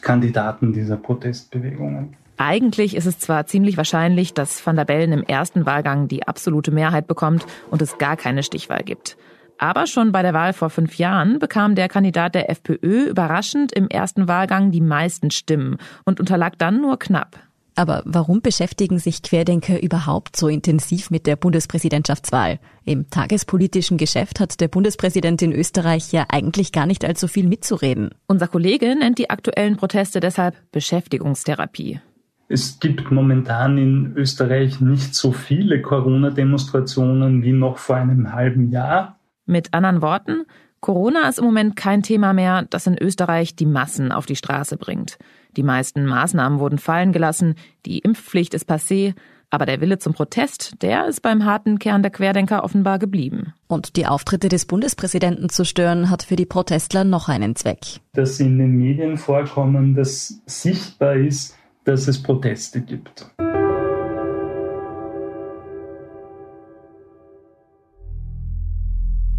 Kandidaten 0.00 0.72
dieser 0.72 0.96
Protestbewegungen. 0.96 2.14
Eigentlich 2.36 2.94
ist 2.94 3.06
es 3.06 3.18
zwar 3.18 3.46
ziemlich 3.46 3.76
wahrscheinlich, 3.76 4.32
dass 4.32 4.64
Van 4.64 4.76
der 4.76 4.84
Bellen 4.84 5.10
im 5.10 5.24
ersten 5.24 5.66
Wahlgang 5.66 6.06
die 6.06 6.28
absolute 6.28 6.70
Mehrheit 6.70 7.08
bekommt 7.08 7.46
und 7.68 7.82
es 7.82 7.98
gar 7.98 8.16
keine 8.16 8.44
Stichwahl 8.44 8.84
gibt. 8.84 9.16
Aber 9.58 9.86
schon 9.86 10.12
bei 10.12 10.22
der 10.22 10.34
Wahl 10.34 10.52
vor 10.52 10.70
fünf 10.70 10.98
Jahren 10.98 11.38
bekam 11.38 11.74
der 11.74 11.88
Kandidat 11.88 12.34
der 12.34 12.50
FPÖ 12.50 13.08
überraschend 13.08 13.72
im 13.72 13.88
ersten 13.88 14.28
Wahlgang 14.28 14.70
die 14.70 14.80
meisten 14.80 15.30
Stimmen 15.30 15.78
und 16.04 16.20
unterlag 16.20 16.58
dann 16.58 16.80
nur 16.80 16.98
knapp. 16.98 17.38
Aber 17.78 18.02
warum 18.06 18.40
beschäftigen 18.40 18.98
sich 18.98 19.22
Querdenker 19.22 19.82
überhaupt 19.82 20.36
so 20.36 20.48
intensiv 20.48 21.10
mit 21.10 21.26
der 21.26 21.36
Bundespräsidentschaftswahl? 21.36 22.58
Im 22.84 23.10
tagespolitischen 23.10 23.98
Geschäft 23.98 24.40
hat 24.40 24.60
der 24.60 24.68
Bundespräsident 24.68 25.42
in 25.42 25.52
Österreich 25.52 26.10
ja 26.10 26.24
eigentlich 26.30 26.72
gar 26.72 26.86
nicht 26.86 27.04
allzu 27.04 27.28
viel 27.28 27.46
mitzureden. 27.46 28.10
Unser 28.26 28.48
Kollege 28.48 28.96
nennt 28.96 29.18
die 29.18 29.28
aktuellen 29.28 29.76
Proteste 29.76 30.20
deshalb 30.20 30.54
Beschäftigungstherapie. 30.72 32.00
Es 32.48 32.80
gibt 32.80 33.10
momentan 33.10 33.76
in 33.76 34.12
Österreich 34.16 34.80
nicht 34.80 35.14
so 35.14 35.32
viele 35.32 35.82
Corona-Demonstrationen 35.82 37.42
wie 37.42 37.52
noch 37.52 37.76
vor 37.76 37.96
einem 37.96 38.32
halben 38.32 38.70
Jahr. 38.70 39.18
Mit 39.46 39.72
anderen 39.72 40.02
Worten, 40.02 40.44
Corona 40.80 41.28
ist 41.28 41.38
im 41.38 41.44
Moment 41.44 41.76
kein 41.76 42.02
Thema 42.02 42.32
mehr, 42.32 42.66
das 42.68 42.86
in 42.86 42.98
Österreich 43.00 43.56
die 43.56 43.66
Massen 43.66 44.12
auf 44.12 44.26
die 44.26 44.36
Straße 44.36 44.76
bringt. 44.76 45.18
Die 45.56 45.62
meisten 45.62 46.04
Maßnahmen 46.04 46.58
wurden 46.58 46.78
fallen 46.78 47.12
gelassen, 47.12 47.54
die 47.86 47.98
Impfpflicht 47.98 48.54
ist 48.54 48.68
passé, 48.68 49.14
aber 49.48 49.64
der 49.64 49.80
Wille 49.80 49.98
zum 49.98 50.12
Protest, 50.12 50.82
der 50.82 51.06
ist 51.06 51.22
beim 51.22 51.44
harten 51.44 51.78
Kern 51.78 52.02
der 52.02 52.10
Querdenker 52.10 52.64
offenbar 52.64 52.98
geblieben. 52.98 53.54
Und 53.68 53.96
die 53.96 54.06
Auftritte 54.06 54.48
des 54.48 54.66
Bundespräsidenten 54.66 55.48
zu 55.48 55.64
stören, 55.64 56.10
hat 56.10 56.24
für 56.24 56.36
die 56.36 56.46
Protestler 56.46 57.04
noch 57.04 57.28
einen 57.28 57.54
Zweck. 57.54 58.00
Dass 58.12 58.40
in 58.40 58.58
den 58.58 58.72
Medien 58.72 59.16
vorkommen, 59.16 59.94
dass 59.94 60.42
sichtbar 60.46 61.14
ist, 61.14 61.56
dass 61.84 62.08
es 62.08 62.20
Proteste 62.20 62.80
gibt. 62.80 63.30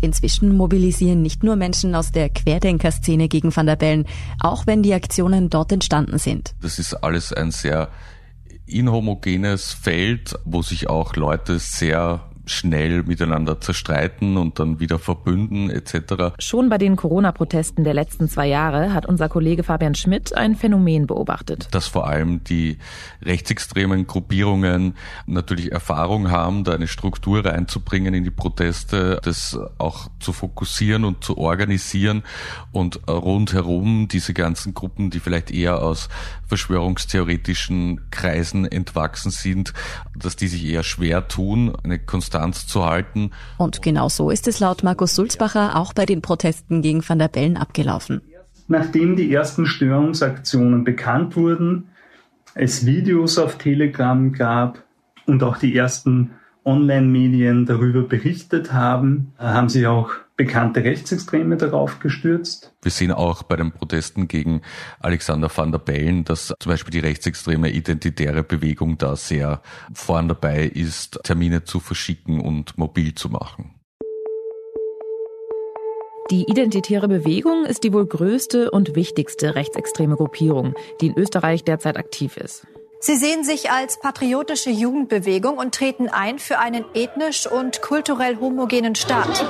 Inzwischen 0.02 0.56
mobilisieren 0.56 1.22
nicht 1.22 1.44
nur 1.44 1.56
Menschen 1.56 1.96
aus 1.96 2.12
der 2.12 2.30
Querdenkerszene 2.30 3.28
gegen 3.28 3.56
Van 3.56 3.66
der 3.66 3.76
Bellen, 3.76 4.06
auch 4.40 4.68
wenn 4.68 4.84
die 4.84 4.94
Aktionen 4.94 5.50
dort 5.50 5.72
entstanden 5.72 6.18
sind. 6.18 6.54
Das 6.62 6.80
ist 6.80 6.94
alles 6.94 7.34
ein 7.34 7.52
sehr 7.52 7.90
inhomogenes 8.66 9.74
Feld, 9.74 10.36
wo 10.46 10.62
sich 10.62 10.90
auch 10.90 11.16
Leute 11.16 11.58
sehr 11.60 12.27
schnell 12.48 13.04
miteinander 13.04 13.62
zerstreiten 13.62 14.38
und 14.38 14.60
dann 14.60 14.80
wieder 14.80 15.00
verbünden 15.00 15.70
etc. 15.70 16.36
Schon 16.40 16.70
bei 16.70 16.78
den 16.78 16.96
Corona-Protesten 16.96 17.84
der 17.84 17.94
letzten 17.94 18.28
zwei 18.30 18.48
Jahre 18.48 18.94
hat 18.94 19.06
unser 19.06 19.30
Kollege 19.30 19.64
Fabian 19.64 19.96
Schmidt 19.96 20.36
ein 20.36 20.56
Phänomen 20.56 21.08
beobachtet. 21.08 21.68
Dass 21.72 21.88
vor 21.88 22.08
allem 22.08 22.44
die 22.44 22.78
rechtsextremen 23.22 24.08
Gruppierungen 24.08 24.96
natürlich 25.26 25.72
Erfahrung 25.72 26.32
haben, 26.32 26.64
da 26.64 26.74
eine 26.74 26.88
Struktur 26.88 27.46
reinzubringen 27.46 28.14
in 28.14 28.24
die 28.24 28.32
Proteste, 28.32 29.20
das 29.24 29.58
auch 29.78 30.10
zu 30.20 30.34
fokussieren 30.34 31.04
und 31.04 31.24
zu 31.24 31.38
organisieren 31.38 32.24
und 32.72 33.08
rundherum 33.08 34.08
diese 34.08 34.34
ganzen 34.34 34.74
Gruppen, 34.74 35.10
die 35.10 35.20
vielleicht 35.20 35.52
eher 35.52 35.82
aus 35.82 36.10
verschwörungstheoretischen 36.48 38.10
Kreisen 38.10 38.66
entwachsen 38.66 39.32
sind, 39.32 39.74
dass 40.16 40.36
die 40.36 40.48
sich 40.48 40.66
eher 40.66 40.84
schwer 40.84 41.28
tun, 41.28 41.76
eine 41.84 42.00
Konstanz 42.38 42.68
zu 42.68 42.86
halten. 42.86 43.32
Und 43.58 43.82
genau 43.82 44.10
so 44.10 44.30
ist 44.30 44.48
es 44.48 44.60
laut 44.60 44.84
Markus 44.84 45.16
Sulzbacher 45.16 45.76
auch 45.76 45.94
bei 45.94 46.06
den 46.06 46.22
Protesten 46.22 46.82
gegen 46.82 47.08
Van 47.08 47.20
der 47.20 47.28
Bellen 47.28 47.58
abgelaufen. 47.58 48.22
Nachdem 48.68 49.16
die 49.16 49.34
ersten 49.34 49.66
Störungsaktionen 49.66 50.84
bekannt 50.84 51.36
wurden, 51.36 51.90
es 52.54 52.86
Videos 52.86 53.38
auf 53.38 53.58
Telegram 53.58 54.32
gab 54.34 54.84
und 55.26 55.42
auch 55.44 55.58
die 55.58 55.76
ersten 55.76 56.32
Online-Medien 56.68 57.66
darüber 57.66 58.04
berichtet 58.04 58.74
haben, 58.74 59.34
haben 59.40 59.70
sie 59.70 59.88
auch 59.88 60.12
bekannte 60.36 60.84
Rechtsextreme 60.84 61.58
darauf 61.58 62.00
gestürzt. 62.00 62.74
Wir 62.84 62.92
sehen 62.92 63.12
auch 63.12 63.42
bei 63.42 63.56
den 63.56 63.72
Protesten 63.72 64.28
gegen 64.28 64.62
Alexander 65.00 65.50
van 65.54 65.72
der 65.72 65.80
Bellen, 65.80 66.26
dass 66.26 66.54
zum 66.60 66.70
Beispiel 66.70 66.92
die 66.92 67.00
rechtsextreme 67.00 67.72
identitäre 67.72 68.44
Bewegung 68.44 68.98
da 69.00 69.16
sehr 69.16 69.62
vorn 69.94 70.28
dabei 70.28 70.66
ist, 70.66 71.20
Termine 71.24 71.64
zu 71.64 71.80
verschicken 71.80 72.40
und 72.40 72.78
mobil 72.78 73.16
zu 73.16 73.30
machen. 73.30 73.74
Die 76.30 76.44
Identitäre 76.44 77.08
Bewegung 77.08 77.66
ist 77.66 77.86
die 77.86 77.94
wohl 77.94 78.06
größte 78.06 78.70
und 78.70 78.96
wichtigste 78.96 79.56
rechtsextreme 79.56 80.18
Gruppierung, 80.18 80.76
die 81.00 81.08
in 81.08 81.18
Österreich 81.18 81.64
derzeit 81.64 81.96
aktiv 81.96 82.36
ist. 82.36 82.68
Sie 83.00 83.16
sehen 83.16 83.44
sich 83.44 83.70
als 83.70 84.00
patriotische 84.00 84.72
Jugendbewegung 84.72 85.58
und 85.58 85.76
treten 85.76 86.10
ein 86.10 86.40
für 86.40 86.58
einen 86.60 86.84
ethnisch 86.94 87.46
und 87.46 87.82
kulturell 87.82 88.40
homogenen 88.40 88.96
Staat. 88.96 89.46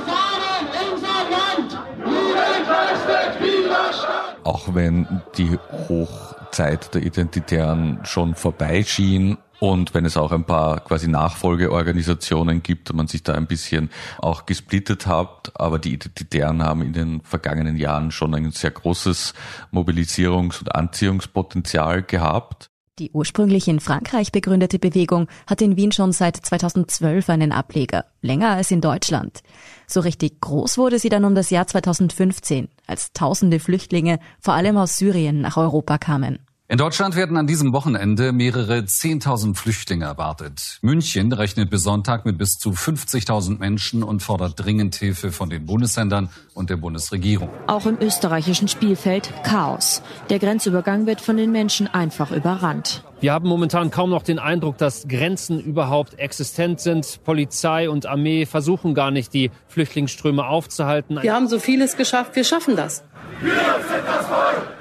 Auch 4.44 4.74
wenn 4.74 5.22
die 5.36 5.58
Hochzeit 5.88 6.94
der 6.94 7.02
Identitären 7.02 8.00
schon 8.04 8.34
vorbeischien 8.34 9.38
und 9.60 9.94
wenn 9.94 10.04
es 10.04 10.16
auch 10.16 10.30
ein 10.30 10.44
paar 10.44 10.80
quasi 10.80 11.08
Nachfolgeorganisationen 11.08 12.62
gibt 12.62 12.90
und 12.90 12.96
man 12.96 13.08
sich 13.08 13.22
da 13.22 13.34
ein 13.34 13.46
bisschen 13.46 13.90
auch 14.18 14.46
gesplittet 14.46 15.06
hat, 15.06 15.52
aber 15.54 15.78
die 15.78 15.94
Identitären 15.94 16.62
haben 16.62 16.82
in 16.82 16.92
den 16.92 17.20
vergangenen 17.22 17.76
Jahren 17.76 18.10
schon 18.10 18.34
ein 18.34 18.50
sehr 18.52 18.70
großes 18.70 19.34
Mobilisierungs- 19.72 20.60
und 20.60 20.74
Anziehungspotenzial 20.74 22.02
gehabt. 22.02 22.70
Die 22.98 23.12
ursprünglich 23.12 23.68
in 23.68 23.78
Frankreich 23.78 24.32
begründete 24.32 24.80
Bewegung 24.80 25.28
hat 25.46 25.62
in 25.62 25.76
Wien 25.76 25.92
schon 25.92 26.10
seit 26.10 26.36
2012 26.36 27.30
einen 27.30 27.52
Ableger, 27.52 28.06
länger 28.22 28.50
als 28.50 28.72
in 28.72 28.80
Deutschland. 28.80 29.40
So 29.86 30.00
richtig 30.00 30.40
groß 30.40 30.78
wurde 30.78 30.98
sie 30.98 31.08
dann 31.08 31.24
um 31.24 31.36
das 31.36 31.50
Jahr 31.50 31.68
2015, 31.68 32.68
als 32.88 33.12
tausende 33.12 33.60
Flüchtlinge, 33.60 34.18
vor 34.40 34.54
allem 34.54 34.76
aus 34.76 34.96
Syrien, 34.96 35.40
nach 35.40 35.56
Europa 35.56 35.98
kamen. 35.98 36.40
In 36.70 36.76
Deutschland 36.76 37.16
werden 37.16 37.38
an 37.38 37.46
diesem 37.46 37.72
Wochenende 37.72 38.30
mehrere 38.30 38.80
10.000 38.80 39.56
Flüchtlinge 39.56 40.04
erwartet. 40.04 40.80
München 40.82 41.32
rechnet 41.32 41.70
bis 41.70 41.82
Sonntag 41.82 42.26
mit 42.26 42.36
bis 42.36 42.58
zu 42.58 42.72
50.000 42.72 43.58
Menschen 43.58 44.02
und 44.02 44.22
fordert 44.22 44.62
dringend 44.62 44.94
Hilfe 44.94 45.32
von 45.32 45.48
den 45.48 45.64
Bundesländern 45.64 46.28
und 46.52 46.68
der 46.68 46.76
Bundesregierung. 46.76 47.48
Auch 47.68 47.86
im 47.86 47.96
österreichischen 47.98 48.68
Spielfeld 48.68 49.32
Chaos. 49.44 50.02
Der 50.28 50.38
Grenzübergang 50.38 51.06
wird 51.06 51.22
von 51.22 51.38
den 51.38 51.52
Menschen 51.52 51.86
einfach 51.86 52.32
überrannt. 52.32 53.02
Wir 53.20 53.32
haben 53.32 53.48
momentan 53.48 53.90
kaum 53.90 54.10
noch 54.10 54.22
den 54.22 54.38
Eindruck, 54.38 54.76
dass 54.76 55.08
Grenzen 55.08 55.60
überhaupt 55.60 56.18
existent 56.18 56.80
sind. 56.80 57.24
Polizei 57.24 57.88
und 57.88 58.04
Armee 58.04 58.44
versuchen 58.44 58.92
gar 58.92 59.10
nicht, 59.10 59.32
die 59.32 59.50
Flüchtlingsströme 59.68 60.46
aufzuhalten. 60.46 61.18
Wir 61.22 61.32
haben 61.32 61.48
so 61.48 61.58
vieles 61.58 61.96
geschafft, 61.96 62.36
wir 62.36 62.44
schaffen 62.44 62.76
das. 62.76 63.04
Wir 63.40 63.52
sind 63.52 64.06
das 64.06 64.26
Volk! 64.26 64.77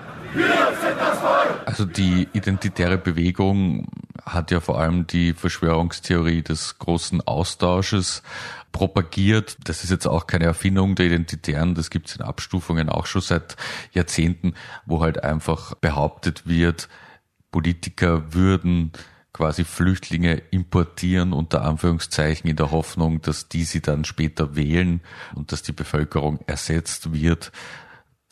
Also 1.66 1.86
die 1.86 2.28
identitäre 2.34 2.98
Bewegung 2.98 3.88
hat 4.26 4.52
ja 4.52 4.60
vor 4.60 4.80
allem 4.80 5.08
die 5.08 5.34
Verschwörungstheorie 5.34 6.42
des 6.42 6.80
großen 6.80 7.22
Austausches 7.22 8.24
propagiert. 8.72 9.58
Das 9.64 9.84
ist 9.84 9.90
jetzt 9.90 10.08
auch 10.08 10.28
keine 10.28 10.46
Erfindung 10.46 10.96
der 10.96 11.08
Identitären, 11.08 11.76
das 11.76 11.90
gibt 11.90 12.08
es 12.08 12.16
in 12.16 12.22
Abstufungen 12.22 12.90
auch 12.90 13.06
schon 13.06 13.22
seit 13.22 13.56
Jahrzehnten, 13.92 14.54
wo 14.86 15.02
halt 15.02 15.24
einfach 15.24 15.76
behauptet 15.76 16.48
wird, 16.48 16.90
Politiker 17.52 18.34
würden 18.34 18.92
quasi 19.34 19.64
Flüchtlinge 19.64 20.42
importieren, 20.52 21.32
unter 21.32 21.64
Anführungszeichen, 21.64 22.50
in 22.50 22.56
der 22.56 22.72
Hoffnung, 22.72 23.22
dass 23.22 23.48
die 23.48 23.64
sie 23.64 23.82
dann 23.82 24.04
später 24.04 24.56
wählen 24.56 25.02
und 25.36 25.52
dass 25.52 25.62
die 25.62 25.74
Bevölkerung 25.74 26.40
ersetzt 26.48 27.14
wird 27.14 27.52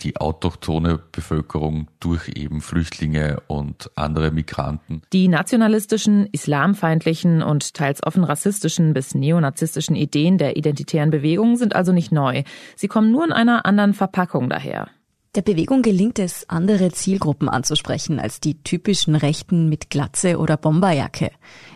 die 0.01 0.17
autochtone 0.17 0.99
Bevölkerung 1.11 1.87
durch 1.99 2.29
eben 2.35 2.61
Flüchtlinge 2.61 3.41
und 3.47 3.91
andere 3.95 4.31
Migranten. 4.31 5.01
Die 5.13 5.27
nationalistischen, 5.27 6.27
islamfeindlichen 6.31 7.41
und 7.41 7.73
teils 7.73 8.03
offen 8.03 8.23
rassistischen 8.23 8.93
bis 8.93 9.15
neonazistischen 9.15 9.95
Ideen 9.95 10.37
der 10.37 10.57
identitären 10.57 11.09
Bewegung 11.09 11.55
sind 11.55 11.75
also 11.75 11.91
nicht 11.91 12.11
neu. 12.11 12.43
Sie 12.75 12.87
kommen 12.87 13.11
nur 13.11 13.25
in 13.25 13.31
einer 13.31 13.65
anderen 13.65 13.93
Verpackung 13.93 14.49
daher. 14.49 14.89
Der 15.35 15.41
Bewegung 15.41 15.81
gelingt 15.81 16.17
es, 16.17 16.49
andere 16.49 16.91
Zielgruppen 16.91 17.49
anzusprechen 17.49 18.19
als 18.19 18.39
die 18.39 18.63
typischen 18.63 19.15
Rechten 19.15 19.67
mit 19.67 19.89
Glatze 19.89 20.37
oder 20.39 20.55
Bomberjacke, 20.55 21.29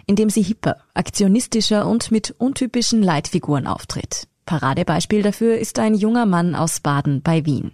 indem 0.06 0.30
sie 0.30 0.42
hipper, 0.42 0.78
aktionistischer 0.94 1.86
und 1.86 2.10
mit 2.10 2.34
untypischen 2.38 3.04
Leitfiguren 3.04 3.68
auftritt. 3.68 4.30
Paradebeispiel 4.46 5.24
dafür 5.24 5.58
ist 5.58 5.78
ein 5.78 5.94
junger 5.94 6.26
Mann 6.26 6.56
aus 6.56 6.80
Baden 6.80 7.22
bei 7.22 7.46
Wien. 7.46 7.74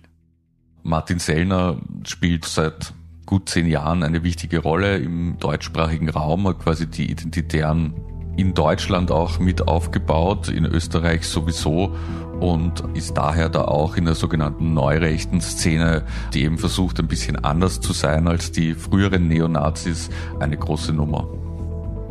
Martin 0.86 1.18
Sellner 1.18 1.78
spielt 2.04 2.46
seit 2.46 2.94
gut 3.26 3.50
zehn 3.50 3.66
Jahren 3.66 4.04
eine 4.04 4.22
wichtige 4.22 4.60
Rolle 4.60 4.98
im 4.98 5.40
deutschsprachigen 5.40 6.10
Raum, 6.10 6.48
hat 6.48 6.60
quasi 6.60 6.86
die 6.86 7.10
Identitären 7.10 7.96
in 8.38 8.54
Deutschland 8.54 9.10
auch 9.10 9.40
mit 9.40 9.68
aufgebaut, 9.68 10.48
in 10.48 10.64
Österreich 10.64 11.28
sowieso 11.28 11.96
und 12.40 12.84
ist 12.94 13.18
daher 13.18 13.50
da 13.50 13.64
auch 13.64 13.98
in 13.98 14.06
der 14.06 14.14
sogenannten 14.14 14.76
neurechten 14.76 15.42
Szene, 15.42 16.04
die 16.36 16.44
eben 16.44 16.60
versucht 16.60 17.00
ein 17.00 17.08
bisschen 17.08 17.44
anders 17.44 17.82
zu 17.82 17.92
sein 17.92 18.28
als 18.28 18.52
die 18.52 18.76
früheren 18.76 19.28
Neonazis, 19.28 20.12
eine 20.40 20.56
große 20.56 20.94
Nummer. 20.94 21.28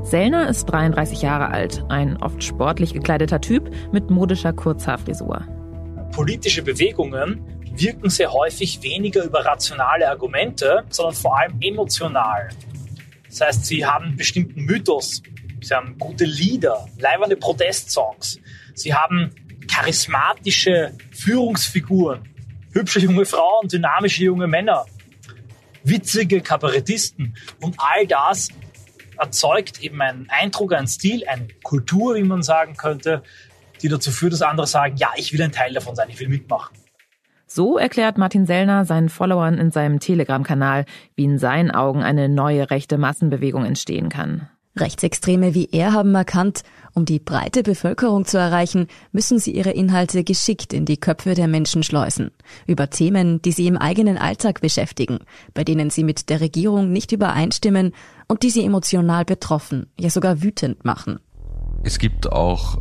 Sellner 0.03 0.49
ist 0.49 0.65
33 0.65 1.23
Jahre 1.23 1.47
alt, 1.53 1.85
ein 1.91 2.17
oft 2.17 2.43
sportlich 2.43 2.93
gekleideter 2.93 3.41
Typ 3.41 3.71
mit 3.93 4.11
modischer 4.11 4.53
Kurzhaarfrisur. 4.53 5.43
Politische 6.11 6.63
Bewegungen 6.63 7.41
wirken 7.77 8.11
sehr 8.11 8.33
häufig 8.33 8.83
weniger 8.83 9.25
über 9.25 9.45
rationale 9.45 10.09
Argumente, 10.09 10.85
sondern 10.91 11.15
vor 11.15 11.39
allem 11.39 11.57
emotional. 11.61 12.49
Das 13.29 13.41
heißt, 13.41 13.67
sie 13.67 13.85
haben 13.85 14.17
bestimmten 14.17 14.63
Mythos, 14.63 15.23
sie 15.61 15.75
haben 15.75 15.99
gute 15.99 16.25
Lieder, 16.25 16.87
leibernde 16.99 17.37
Protestsongs, 17.37 18.39
sie 18.75 18.95
haben 18.95 19.31
charismatische 19.69 20.93
Führungsfiguren, 21.11 22.29
hübsche 22.73 23.01
junge 23.01 23.25
Frauen, 23.25 23.69
dynamische 23.69 24.25
junge 24.25 24.47
Männer, 24.47 24.87
witzige 25.83 26.41
Kabarettisten. 26.41 27.37
Und 27.61 27.77
all 27.79 28.07
das 28.07 28.51
erzeugt 29.19 29.83
eben 29.83 30.01
einen 30.01 30.29
Eindruck, 30.31 30.73
einen 30.75 30.87
Stil, 30.87 31.27
eine 31.27 31.49
Kultur, 31.63 32.15
wie 32.17 32.23
man 32.23 32.43
sagen 32.43 32.77
könnte, 32.77 33.23
die 33.83 33.89
dazu 33.89 34.11
führt, 34.11 34.33
dass 34.33 34.43
andere 34.43 34.67
sagen, 34.67 34.97
ja, 34.97 35.11
ich 35.17 35.33
will 35.33 35.43
ein 35.43 35.53
Teil 35.53 35.73
davon 35.73 35.95
sein, 35.95 36.09
ich 36.09 36.21
will 36.21 36.29
mitmachen. 36.29 36.77
So 37.55 37.79
erklärt 37.79 38.19
Martin 38.19 38.47
Sellner 38.47 38.85
seinen 38.85 39.09
Followern 39.09 39.59
in 39.59 39.71
seinem 39.71 40.01
Telegram-Kanal, 40.01 40.87
wie 41.15 41.23
in 41.23 41.39
seinen 41.39 41.71
Augen 41.71 42.03
eine 42.03 42.29
neue 42.29 42.69
rechte 42.69 42.99
Massenbewegung 42.99 43.65
entstehen 43.65 44.09
kann. 44.09 44.49
Rechtsextreme 44.75 45.55
wie 45.55 45.69
er 45.71 45.93
haben 45.93 46.17
erkannt, 46.17 46.65
um 46.95 47.05
die 47.05 47.21
breite 47.21 47.63
Bevölkerung 47.63 48.25
zu 48.25 48.39
erreichen, 48.39 48.89
müssen 49.13 49.39
sie 49.39 49.53
ihre 49.53 49.71
Inhalte 49.71 50.25
geschickt 50.25 50.73
in 50.73 50.85
die 50.85 50.97
Köpfe 50.97 51.35
der 51.35 51.47
Menschen 51.47 51.85
schleusen. 51.85 52.33
Über 52.67 52.91
Themen, 52.91 53.41
die 53.41 53.53
sie 53.53 53.69
im 53.69 53.79
eigenen 53.79 54.19
Alltag 54.19 54.61
beschäftigen, 54.61 55.21
bei 55.55 55.63
denen 55.63 55.91
sie 55.91 56.03
mit 56.03 56.31
der 56.31 56.41
Regierung 56.41 56.91
nicht 56.91 57.13
übereinstimmen 57.13 57.93
und 58.27 58.43
die 58.43 58.51
sie 58.51 58.65
emotional 58.65 59.25
betroffen, 59.25 59.87
ja 59.97 60.11
sogar 60.11 60.43
wütend 60.43 60.85
machen. 60.85 61.21
Es 61.85 62.01
gibt 62.01 62.33
auch 62.33 62.79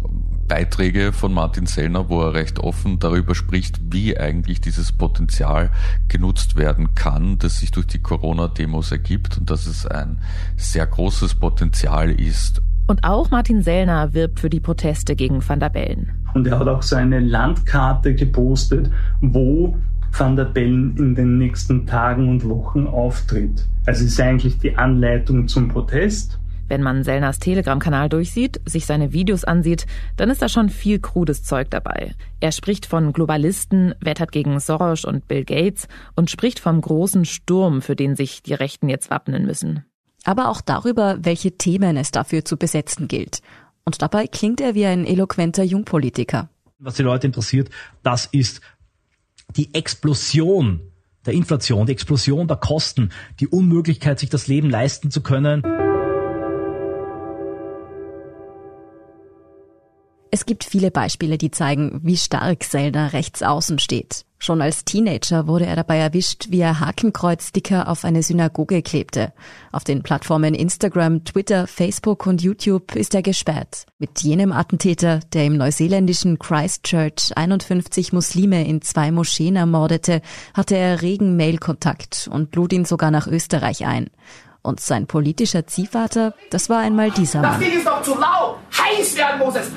Beiträge 0.48 1.14
von 1.14 1.34
Martin 1.34 1.66
Sellner, 1.66 2.10
wo 2.10 2.22
er 2.22 2.34
recht 2.34 2.60
offen 2.60 3.00
darüber 3.00 3.36
spricht, 3.36 3.80
wie 3.92 4.18
eigentlich 4.18 4.62
dieses 4.62 4.92
Potenzial 4.92 5.72
genutzt 6.08 6.56
werden 6.56 6.96
kann, 6.96 7.40
das 7.40 7.60
sich 7.60 7.72
durch 7.72 7.88
die 7.88 8.00
Corona-Demos 8.00 8.92
ergibt 8.92 9.38
und 9.38 9.50
dass 9.50 9.66
es 9.66 9.86
ein 9.86 10.18
sehr 10.58 10.86
großes 10.86 11.36
Potenzial 11.36 12.12
ist. 12.12 12.62
Und 12.88 13.04
auch 13.04 13.32
Martin 13.32 13.62
Sellner 13.62 14.14
wirbt 14.14 14.40
für 14.40 14.50
die 14.50 14.60
Proteste 14.60 15.15
gegen 15.15 15.48
Van 15.48 15.60
der 15.60 15.70
Bellen. 15.70 16.12
Und 16.34 16.48
er 16.48 16.60
hat 16.60 16.67
auch 16.67 16.82
so 16.82 16.96
eine 16.98 17.20
Landkarte 17.20 18.13
gepostet, 18.13 18.91
wo 19.22 19.78
Van 20.12 20.36
der 20.36 20.46
Bellen 20.46 20.96
in 20.98 21.15
den 21.15 21.38
nächsten 21.38 21.88
Tagen 21.88 22.30
und 22.30 22.48
Wochen 22.48 22.86
auftritt. 22.86 23.67
Also 23.86 24.04
es 24.04 24.12
ist 24.12 24.20
eigentlich 24.20 24.60
die 24.60 24.78
Anleitung 24.78 25.48
zum 25.48 25.70
Protest 25.70 26.39
wenn 26.67 26.82
man 26.82 27.04
Sellners 27.04 27.39
Telegram-Kanal 27.39 28.10
durchsieht, 28.10 28.62
sich 28.65 28.86
seine 28.86 29.13
Videos 29.13 29.43
ansieht, 29.43 29.86
dann 30.15 30.30
ist 30.30 30.41
da 30.41 30.49
schon 30.49 30.69
viel 30.69 30.99
krudes 30.99 31.43
Zeug 31.43 31.69
dabei. 31.69 32.13
Er 32.39 32.52
spricht 32.52 32.86
von 32.86 33.13
Globalisten, 33.13 33.95
wettert 33.99 34.32
gegen 34.32 34.60
Soros 34.60 35.06
und 35.06 35.28
Bill 35.28 35.45
Gates 35.45 35.88
und 36.15 36.30
spricht 36.30 36.60
vom 36.60 36.82
großen 36.82 37.26
Sturm, 37.26 37.82
für 37.82 37.95
den 37.95 38.15
sich 38.15 38.43
die 38.43 38.54
Rechten 38.54 38.89
jetzt 38.89 39.10
wappnen 39.10 39.45
müssen. 39.45 39.86
Aber 40.23 40.49
auch 40.49 40.62
darüber, 40.62 41.17
welche 41.21 41.58
Themen 41.58 41.97
es 41.97 42.12
dafür 42.12 42.45
zu 42.45 42.58
besetzen 42.58 43.08
gilt. 43.08 43.41
Und 43.86 44.02
dabei 44.02 44.28
klingt 44.28 44.62
er 44.62 44.76
wie 44.76 44.86
ein 44.86 45.06
eloquenter 45.06 45.63
Jungpolitiker. 45.63 46.49
Was 46.80 46.95
die 46.95 47.04
Leute 47.04 47.28
interessiert, 47.28 47.69
das 48.04 48.26
ist 48.28 48.62
die 49.56 49.73
Explosion 49.73 50.82
der 51.26 51.34
Inflation, 51.34 51.86
die 51.86 51.93
Explosion 51.93 52.47
der 52.47 52.58
Kosten, 52.58 53.12
die 53.39 53.47
Unmöglichkeit, 53.47 54.19
sich 54.19 54.30
das 54.30 54.47
Leben 54.47 54.69
leisten 54.69 55.12
zu 55.12 55.21
können. 55.21 55.63
Es 60.34 60.48
gibt 60.48 60.63
viele 60.63 60.89
Beispiele, 60.89 61.38
die 61.38 61.52
zeigen, 61.52 62.00
wie 62.02 62.17
stark 62.17 62.63
Zelda 62.63 63.06
rechts 63.06 63.43
außen 63.43 63.78
steht. 63.78 64.26
Schon 64.39 64.63
als 64.63 64.84
Teenager 64.84 65.46
wurde 65.46 65.67
er 65.67 65.76
dabei 65.76 66.00
erwischt, 66.00 66.48
wie 66.50 66.60
er 66.60 66.80
Hakenkreuzsticker 66.80 67.88
auf 67.88 68.04
eine 68.04 68.24
Synagoge 68.24 68.82
klebte. 68.82 69.32
Auf 69.72 69.84
den 69.84 70.02
Plattformen 70.02 70.56
Instagram, 70.56 71.24
Twitter, 71.24 71.67
Facebook 71.67 72.26
und 72.26 72.41
YouTube 72.41 72.96
ist 72.96 73.13
er 73.13 73.22
gesperrt. 73.22 73.86
Mit 74.00 74.22
jenem 74.22 74.54
Attentäter, 74.54 75.19
der 75.34 75.46
im 75.46 75.58
neuseeländischen 75.58 76.39
Christchurch 76.39 77.32
51 77.36 78.12
Muslime 78.12 78.67
in 78.67 78.82
zwei 78.82 79.12
Moscheen 79.12 79.56
ermordete, 79.56 80.24
hatte 80.56 80.76
er 80.76 81.04
regen 81.04 81.38
Mailkontakt 81.38 82.28
und 82.34 82.56
lud 82.56 82.74
ihn 82.74 82.86
sogar 82.86 83.12
nach 83.12 83.28
Österreich 83.28 83.86
ein. 83.86 84.10
Und 84.63 84.80
sein 84.80 85.06
politischer 85.06 85.67
Ziehvater, 85.67 86.34
das 86.50 86.69
war 86.69 86.80
einmal 86.80 87.12
dieser 87.12 87.41
Mann. 87.41 87.60
Das 87.60 87.69
Ding 87.69 87.78
ist 87.78 87.86
doch 87.86 88.02
zu 88.02 88.17
lau! 88.17 88.58
Heiß 88.72 89.15
werden 89.15 89.39
muss 89.39 89.56
es! 89.58 89.69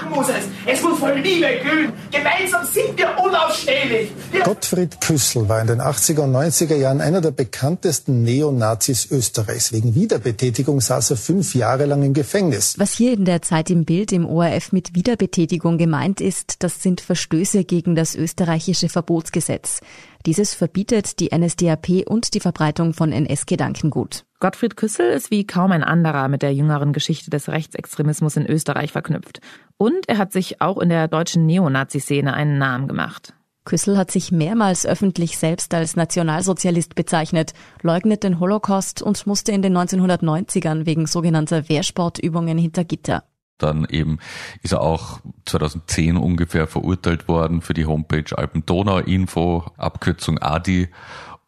Kochen 0.00 0.10
muss 0.10 0.28
es! 0.28 0.44
Es 0.66 0.82
muss 0.82 0.98
voll 0.98 1.18
Liebe 1.18 1.46
glühen! 1.62 1.92
Gemeinsam 2.10 2.64
sind 2.66 2.96
wir 2.96 3.08
unausstehlich! 3.18 4.10
Wir 4.30 4.42
Gottfried 4.42 5.00
Küssel 5.00 5.48
war 5.48 5.60
in 5.60 5.66
den 5.66 5.80
80er 5.80 6.20
und 6.20 6.34
90er 6.34 6.76
Jahren 6.76 7.00
einer 7.00 7.20
der 7.20 7.30
bekanntesten 7.30 8.22
Neonazis 8.22 9.10
Österreichs. 9.10 9.72
Wegen 9.72 9.94
Wiederbetätigung 9.94 10.80
saß 10.80 11.10
er 11.10 11.16
fünf 11.16 11.54
Jahre 11.54 11.86
lang 11.86 12.02
im 12.02 12.14
Gefängnis. 12.14 12.78
Was 12.78 12.94
hier 12.94 13.12
in 13.12 13.24
der 13.24 13.42
Zeit 13.42 13.70
im 13.70 13.84
Bild 13.84 14.12
im 14.12 14.26
ORF 14.26 14.72
mit 14.72 14.94
Wiederbetätigung 14.94 15.78
gemeint 15.78 16.20
ist, 16.20 16.62
das 16.62 16.82
sind 16.82 17.00
Verstöße 17.00 17.64
gegen 17.64 17.94
das 17.94 18.14
österreichische 18.14 18.88
Verbotsgesetz. 18.88 19.80
Dieses 20.26 20.54
verbietet 20.54 21.20
die 21.20 21.30
NSDAP 21.36 22.04
und 22.06 22.34
die 22.34 22.40
Verbreitung 22.40 22.92
von 22.92 23.12
NS-Gedankengut. 23.12 24.24
Gottfried 24.40 24.74
Küssel 24.78 25.10
ist 25.10 25.30
wie 25.30 25.46
kaum 25.46 25.70
ein 25.70 25.84
anderer 25.84 26.28
mit 26.28 26.40
der 26.40 26.54
jüngeren 26.54 26.94
Geschichte 26.94 27.28
des 27.28 27.50
Rechtsextremismus 27.50 28.36
in 28.36 28.46
Österreich 28.46 28.90
verknüpft. 28.90 29.40
Und 29.76 30.08
er 30.08 30.16
hat 30.16 30.32
sich 30.32 30.62
auch 30.62 30.78
in 30.78 30.88
der 30.88 31.08
deutschen 31.08 31.44
Neonazi-Szene 31.44 32.32
einen 32.32 32.56
Namen 32.56 32.88
gemacht. 32.88 33.34
Küssel 33.66 33.98
hat 33.98 34.10
sich 34.10 34.32
mehrmals 34.32 34.86
öffentlich 34.86 35.36
selbst 35.36 35.74
als 35.74 35.94
Nationalsozialist 35.94 36.94
bezeichnet, 36.94 37.52
leugnet 37.82 38.24
den 38.24 38.40
Holocaust 38.40 39.02
und 39.02 39.26
musste 39.26 39.52
in 39.52 39.60
den 39.60 39.76
1990ern 39.76 40.86
wegen 40.86 41.06
sogenannter 41.06 41.68
Wehrsportübungen 41.68 42.56
hinter 42.56 42.84
Gitter. 42.84 43.24
Dann 43.58 43.86
eben 43.90 44.20
ist 44.62 44.72
er 44.72 44.80
auch 44.80 45.20
2010 45.44 46.16
ungefähr 46.16 46.66
verurteilt 46.66 47.28
worden 47.28 47.60
für 47.60 47.74
die 47.74 47.84
Homepage 47.84 48.34
Alpendonau-Info, 48.34 49.66
Abkürzung 49.76 50.38
ADI 50.38 50.88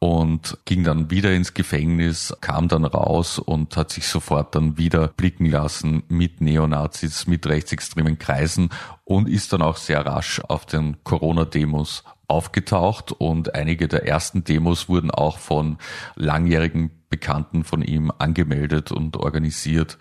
und 0.02 0.58
ging 0.64 0.82
dann 0.82 1.12
wieder 1.12 1.32
ins 1.32 1.54
Gefängnis, 1.54 2.34
kam 2.40 2.66
dann 2.66 2.84
raus 2.84 3.38
und 3.38 3.76
hat 3.76 3.92
sich 3.92 4.08
sofort 4.08 4.56
dann 4.56 4.76
wieder 4.76 5.06
blicken 5.06 5.46
lassen 5.46 6.02
mit 6.08 6.40
Neonazis, 6.40 7.28
mit 7.28 7.46
rechtsextremen 7.46 8.18
Kreisen 8.18 8.70
und 9.04 9.28
ist 9.28 9.52
dann 9.52 9.62
auch 9.62 9.76
sehr 9.76 10.04
rasch 10.04 10.40
auf 10.40 10.66
den 10.66 10.96
Corona-Demos 11.04 12.02
aufgetaucht 12.26 13.12
und 13.12 13.54
einige 13.54 13.86
der 13.86 14.04
ersten 14.08 14.42
Demos 14.42 14.88
wurden 14.88 15.12
auch 15.12 15.38
von 15.38 15.78
langjährigen 16.16 16.90
Bekannten 17.08 17.62
von 17.62 17.82
ihm 17.82 18.10
angemeldet 18.18 18.90
und 18.90 19.16
organisiert. 19.16 19.98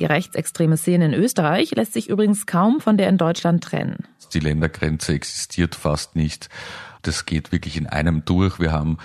Die 0.00 0.06
rechtsextreme 0.06 0.78
Szene 0.78 1.04
in 1.04 1.12
Österreich 1.12 1.72
lässt 1.72 1.92
sich 1.92 2.08
übrigens 2.08 2.46
kaum 2.46 2.80
von 2.80 2.96
der 2.96 3.10
in 3.10 3.18
Deutschland 3.18 3.62
trennen. 3.62 4.06
Die 4.32 4.40
Ländergrenze 4.40 5.12
existiert 5.12 5.74
fast 5.74 6.16
nicht. 6.16 6.48
Das 7.02 7.26
geht 7.26 7.52
wirklich 7.52 7.76
in 7.76 7.86
einem 7.86 8.24
durch. 8.24 8.58
Wir 8.58 8.72
haben 8.72 8.96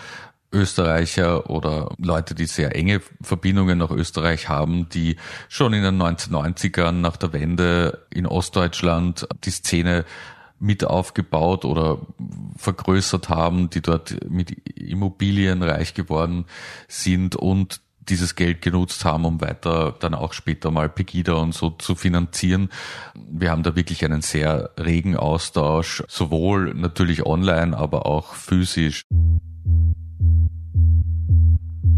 Österreicher 0.53 1.49
oder 1.49 1.93
Leute, 1.97 2.33
die 2.33 2.45
sehr 2.45 2.73
enge 2.77 3.01
Verbindungen 3.21 3.77
nach 3.77 3.91
Österreich 3.91 4.47
haben, 4.47 4.87
die 4.87 5.17
schon 5.49 5.73
in 5.73 5.83
den 5.83 6.01
1990ern 6.01 6.93
nach 6.93 7.17
der 7.17 7.33
Wende 7.33 8.05
in 8.09 8.25
Ostdeutschland 8.25 9.27
die 9.43 9.51
Szene 9.51 10.05
mit 10.59 10.85
aufgebaut 10.85 11.65
oder 11.65 11.99
vergrößert 12.55 13.27
haben, 13.27 13.69
die 13.69 13.81
dort 13.81 14.29
mit 14.29 14.51
Immobilien 14.77 15.61
reich 15.61 15.93
geworden 15.93 16.45
sind 16.87 17.35
und 17.35 17.81
dieses 18.09 18.35
Geld 18.35 18.61
genutzt 18.61 19.05
haben, 19.05 19.25
um 19.25 19.41
weiter 19.41 19.95
dann 19.99 20.13
auch 20.13 20.33
später 20.33 20.71
mal 20.71 20.89
Pegida 20.89 21.33
und 21.33 21.53
so 21.53 21.69
zu 21.69 21.95
finanzieren. 21.95 22.69
Wir 23.29 23.51
haben 23.51 23.63
da 23.63 23.75
wirklich 23.75 24.03
einen 24.05 24.21
sehr 24.21 24.71
regen 24.79 25.15
Austausch, 25.15 26.03
sowohl 26.07 26.73
natürlich 26.73 27.25
online, 27.25 27.77
aber 27.77 28.05
auch 28.05 28.33
physisch. 28.33 29.03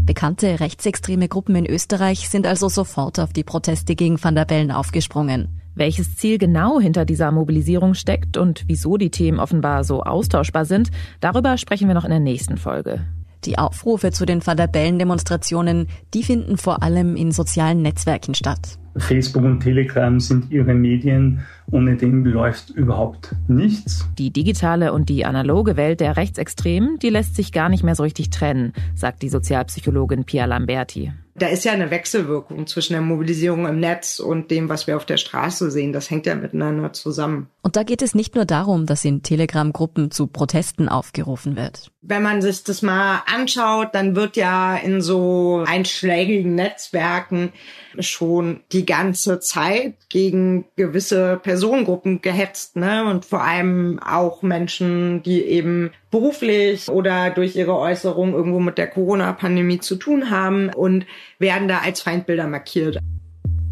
Bekannte 0.08 0.60
rechtsextreme 0.60 1.28
Gruppen 1.28 1.54
in 1.54 1.66
Österreich 1.66 2.30
sind 2.30 2.46
also 2.46 2.70
sofort 2.70 3.20
auf 3.20 3.34
die 3.34 3.44
Proteste 3.44 3.94
gegen 3.94 4.22
Van 4.22 4.34
der 4.34 4.46
Bellen 4.46 4.70
aufgesprungen. 4.70 5.60
Welches 5.74 6.16
Ziel 6.16 6.38
genau 6.38 6.80
hinter 6.80 7.04
dieser 7.04 7.30
Mobilisierung 7.30 7.92
steckt 7.92 8.36
und 8.36 8.64
wieso 8.66 8.96
die 8.96 9.10
Themen 9.10 9.38
offenbar 9.38 9.84
so 9.84 10.02
austauschbar 10.02 10.64
sind, 10.64 10.90
darüber 11.20 11.58
sprechen 11.58 11.88
wir 11.88 11.94
noch 11.94 12.04
in 12.04 12.10
der 12.10 12.20
nächsten 12.20 12.56
Folge. 12.56 13.06
Die 13.44 13.58
Aufrufe 13.58 14.10
zu 14.10 14.26
den 14.26 14.44
Van 14.44 14.56
der 14.56 14.66
Bellen-Demonstrationen, 14.66 15.88
die 16.14 16.22
finden 16.22 16.56
vor 16.56 16.82
allem 16.82 17.16
in 17.16 17.32
sozialen 17.32 17.82
Netzwerken 17.82 18.34
statt. 18.34 18.78
Facebook 18.96 19.44
und 19.44 19.60
Telegram 19.60 20.18
sind 20.18 20.50
ihre 20.50 20.74
Medien, 20.74 21.40
ohne 21.70 21.96
den 21.96 22.24
läuft 22.24 22.70
überhaupt 22.70 23.34
nichts. 23.46 24.08
Die 24.18 24.32
digitale 24.32 24.92
und 24.92 25.08
die 25.08 25.24
analoge 25.24 25.76
Welt 25.76 26.00
der 26.00 26.16
Rechtsextremen, 26.16 26.98
die 26.98 27.10
lässt 27.10 27.36
sich 27.36 27.52
gar 27.52 27.68
nicht 27.68 27.84
mehr 27.84 27.94
so 27.94 28.02
richtig 28.02 28.30
trennen, 28.30 28.72
sagt 28.94 29.22
die 29.22 29.28
Sozialpsychologin 29.28 30.24
Pia 30.24 30.46
Lamberti 30.46 31.12
da 31.38 31.48
ist 31.48 31.64
ja 31.64 31.72
eine 31.72 31.90
Wechselwirkung 31.90 32.66
zwischen 32.66 32.92
der 32.92 33.02
Mobilisierung 33.02 33.66
im 33.66 33.80
Netz 33.80 34.18
und 34.18 34.50
dem, 34.50 34.68
was 34.68 34.86
wir 34.86 34.96
auf 34.96 35.06
der 35.06 35.16
Straße 35.16 35.70
sehen. 35.70 35.92
Das 35.92 36.10
hängt 36.10 36.26
ja 36.26 36.34
miteinander 36.34 36.92
zusammen. 36.92 37.48
Und 37.62 37.76
da 37.76 37.82
geht 37.82 38.02
es 38.02 38.14
nicht 38.14 38.34
nur 38.34 38.44
darum, 38.44 38.86
dass 38.86 39.04
in 39.04 39.22
Telegram-Gruppen 39.22 40.10
zu 40.10 40.26
Protesten 40.26 40.88
aufgerufen 40.88 41.56
wird. 41.56 41.90
Wenn 42.00 42.22
man 42.22 42.40
sich 42.40 42.64
das 42.64 42.82
mal 42.82 43.22
anschaut, 43.26 43.88
dann 43.92 44.16
wird 44.16 44.36
ja 44.36 44.76
in 44.76 45.02
so 45.02 45.64
einschlägigen 45.66 46.54
Netzwerken 46.54 47.52
schon 47.98 48.60
die 48.72 48.86
ganze 48.86 49.40
Zeit 49.40 49.94
gegen 50.08 50.66
gewisse 50.76 51.38
Personengruppen 51.42 52.22
gehetzt, 52.22 52.76
ne? 52.76 53.04
Und 53.04 53.24
vor 53.24 53.42
allem 53.42 53.98
auch 53.98 54.42
Menschen, 54.42 55.22
die 55.22 55.42
eben 55.42 55.90
beruflich 56.10 56.88
oder 56.88 57.30
durch 57.30 57.56
ihre 57.56 57.76
Äußerung 57.76 58.32
irgendwo 58.34 58.60
mit 58.60 58.78
der 58.78 58.88
Corona-Pandemie 58.88 59.80
zu 59.80 59.96
tun 59.96 60.30
haben 60.30 60.70
und 60.70 61.06
werden 61.38 61.68
da 61.68 61.78
als 61.78 62.00
Feindbilder 62.00 62.46
markiert. 62.46 62.98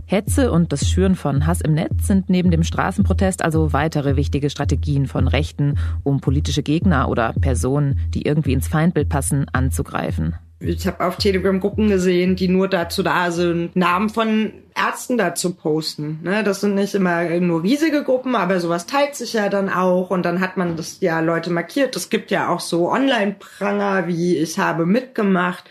Hetze 0.08 0.52
und 0.52 0.72
das 0.72 0.88
Schüren 0.88 1.16
von 1.16 1.46
Hass 1.46 1.60
im 1.60 1.74
Netz 1.74 2.06
sind 2.06 2.30
neben 2.30 2.52
dem 2.52 2.62
Straßenprotest 2.62 3.42
also 3.42 3.72
weitere 3.72 4.14
wichtige 4.14 4.50
Strategien 4.50 5.06
von 5.06 5.26
Rechten, 5.26 5.78
um 6.04 6.20
politische 6.20 6.62
Gegner 6.62 7.08
oder 7.08 7.32
Personen, 7.40 7.98
die 8.14 8.22
irgendwie 8.22 8.52
ins 8.52 8.68
Feindbild 8.68 9.08
passen, 9.08 9.46
anzugreifen. 9.52 10.36
Ich 10.58 10.86
habe 10.86 11.04
auf 11.04 11.16
Telegram 11.16 11.60
Gruppen 11.60 11.88
gesehen, 11.88 12.34
die 12.34 12.48
nur 12.48 12.66
dazu 12.68 13.02
da 13.02 13.30
sind, 13.30 13.76
Namen 13.76 14.08
von 14.08 14.52
Ärzten 14.74 15.18
dazu 15.18 15.54
posten. 15.54 16.20
Ne? 16.22 16.42
Das 16.44 16.62
sind 16.62 16.74
nicht 16.74 16.94
immer 16.94 17.24
nur 17.40 17.62
riesige 17.62 18.02
Gruppen, 18.02 18.34
aber 18.34 18.58
sowas 18.58 18.86
teilt 18.86 19.14
sich 19.16 19.34
ja 19.34 19.50
dann 19.50 19.68
auch 19.68 20.10
und 20.10 20.24
dann 20.24 20.40
hat 20.40 20.56
man 20.56 20.76
das 20.76 20.98
ja 21.00 21.20
Leute 21.20 21.50
markiert. 21.50 21.94
Es 21.94 22.08
gibt 22.08 22.30
ja 22.30 22.48
auch 22.48 22.60
so 22.60 22.90
Online-Pranger 22.90 24.06
wie 24.08 24.38
ich 24.38 24.58
habe 24.58 24.86
mitgemacht. 24.86 25.64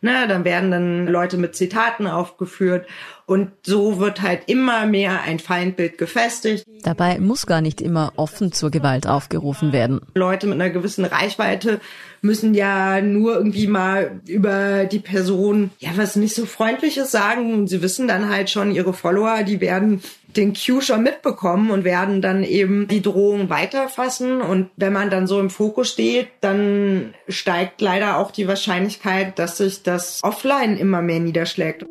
Ne, 0.00 0.28
dann 0.28 0.44
werden 0.44 0.70
dann 0.70 1.06
Leute 1.06 1.38
mit 1.38 1.56
Zitaten 1.56 2.06
aufgeführt 2.06 2.86
und 3.26 3.50
so 3.64 3.98
wird 3.98 4.22
halt 4.22 4.42
immer 4.46 4.86
mehr 4.86 5.22
ein 5.22 5.38
Feindbild 5.38 5.98
gefestigt. 5.98 6.64
Dabei 6.82 7.18
muss 7.18 7.46
gar 7.46 7.60
nicht 7.60 7.80
immer 7.80 8.12
offen 8.16 8.52
zur 8.52 8.70
Gewalt 8.70 9.06
aufgerufen 9.06 9.72
werden. 9.72 10.00
Leute 10.14 10.46
mit 10.46 10.60
einer 10.60 10.70
gewissen 10.70 11.04
Reichweite 11.04 11.80
müssen 12.20 12.54
ja 12.54 13.00
nur 13.00 13.36
irgendwie 13.36 13.66
mal 13.66 14.20
über 14.26 14.84
die 14.84 14.98
Person 14.98 15.70
ja 15.78 15.90
was 15.96 16.16
nicht 16.16 16.34
so 16.34 16.46
freundliches 16.46 17.10
sagen 17.10 17.52
und 17.54 17.66
sie 17.68 17.82
wissen 17.82 18.08
dann 18.08 18.28
halt 18.28 18.50
schon 18.50 18.72
ihre 18.72 18.92
Follower, 18.92 19.42
die 19.42 19.60
werden 19.60 20.02
den 20.36 20.52
Cue 20.54 20.82
schon 20.82 21.02
mitbekommen 21.02 21.70
und 21.70 21.84
werden 21.84 22.20
dann 22.20 22.42
eben 22.42 22.88
die 22.88 23.02
Drohung 23.02 23.50
weiterfassen. 23.50 24.40
Und 24.40 24.70
wenn 24.76 24.92
man 24.92 25.10
dann 25.10 25.26
so 25.26 25.38
im 25.40 25.50
Fokus 25.50 25.90
steht, 25.90 26.28
dann 26.40 27.14
steigt 27.28 27.80
leider 27.80 28.18
auch 28.18 28.30
die 28.30 28.48
Wahrscheinlichkeit, 28.48 29.38
dass 29.38 29.58
sich 29.58 29.82
das 29.82 30.20
offline 30.22 30.76
immer 30.76 31.02
mehr 31.02 31.20
niederschlägt. 31.20 31.86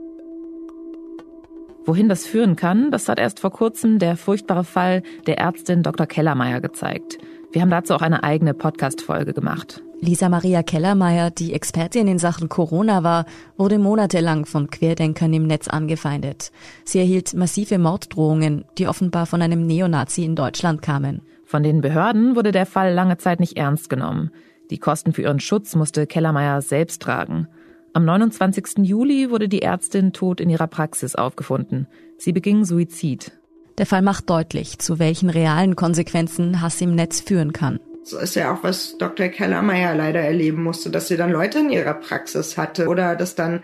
Wohin 1.85 2.07
das 2.07 2.25
führen 2.25 2.55
kann, 2.55 2.91
das 2.91 3.09
hat 3.09 3.19
erst 3.19 3.41
vor 3.41 3.51
kurzem 3.51 3.99
der 3.99 4.15
furchtbare 4.15 4.63
Fall 4.63 5.03
der 5.27 5.37
Ärztin 5.39 5.83
Dr. 5.83 6.07
Kellermeier 6.07 6.61
gezeigt. 6.61 7.17
Wir 7.51 7.61
haben 7.61 7.69
dazu 7.69 7.93
auch 7.93 8.01
eine 8.01 8.23
eigene 8.23 8.53
Podcast-Folge 8.53 9.33
gemacht. 9.33 9.83
Lisa 9.99 10.27
Maria 10.27 10.63
Kellermeier, 10.63 11.29
die 11.29 11.53
Expertin 11.53 12.07
in 12.07 12.19
Sachen 12.19 12.49
Corona 12.49 13.03
war, 13.03 13.25
wurde 13.57 13.79
monatelang 13.79 14.45
von 14.45 14.69
Querdenkern 14.69 15.33
im 15.33 15.45
Netz 15.45 15.67
angefeindet. 15.67 16.51
Sie 16.83 16.99
erhielt 16.99 17.33
massive 17.33 17.77
Morddrohungen, 17.77 18.65
die 18.77 18.87
offenbar 18.87 19.25
von 19.25 19.41
einem 19.41 19.65
Neonazi 19.65 20.23
in 20.23 20.35
Deutschland 20.35 20.81
kamen. 20.81 21.21
Von 21.45 21.63
den 21.63 21.81
Behörden 21.81 22.35
wurde 22.35 22.51
der 22.51 22.65
Fall 22.65 22.93
lange 22.93 23.17
Zeit 23.17 23.39
nicht 23.39 23.57
ernst 23.57 23.89
genommen. 23.89 24.31
Die 24.71 24.77
Kosten 24.77 25.13
für 25.13 25.21
ihren 25.21 25.39
Schutz 25.39 25.75
musste 25.75 26.07
Kellermeier 26.07 26.61
selbst 26.61 27.01
tragen. 27.01 27.47
Am 27.95 28.05
29. 28.05 28.79
Juli 28.79 29.29
wurde 29.29 29.47
die 29.47 29.61
Ärztin 29.61 30.13
tot 30.13 30.41
in 30.41 30.49
ihrer 30.49 30.65
Praxis 30.65 31.13
aufgefunden. 31.13 31.87
Sie 32.17 32.33
beging 32.33 32.65
Suizid. 32.65 33.31
Der 33.77 33.85
Fall 33.85 34.01
macht 34.01 34.31
deutlich, 34.31 34.79
zu 34.79 34.97
welchen 34.97 35.29
realen 35.29 35.75
Konsequenzen 35.75 36.59
Hass 36.59 36.81
im 36.81 36.95
Netz 36.95 37.21
führen 37.21 37.53
kann. 37.53 37.79
So 38.03 38.17
ist 38.17 38.35
ja 38.35 38.51
auch, 38.51 38.63
was 38.63 38.97
Dr. 38.97 39.27
Kellermeier 39.27 39.95
leider 39.95 40.21
erleben 40.21 40.63
musste, 40.63 40.89
dass 40.89 41.07
sie 41.07 41.17
dann 41.17 41.31
Leute 41.31 41.59
in 41.59 41.69
ihrer 41.69 41.93
Praxis 41.93 42.57
hatte 42.57 42.87
oder 42.87 43.15
dass 43.15 43.35
dann 43.35 43.61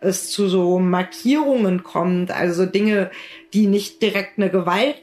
es 0.00 0.30
zu 0.30 0.48
so 0.48 0.78
Markierungen 0.78 1.82
kommt, 1.82 2.30
also 2.30 2.64
Dinge, 2.64 3.10
die 3.52 3.66
nicht 3.66 4.00
direkt 4.00 4.38
eine 4.38 4.50
Gewalt 4.50 4.96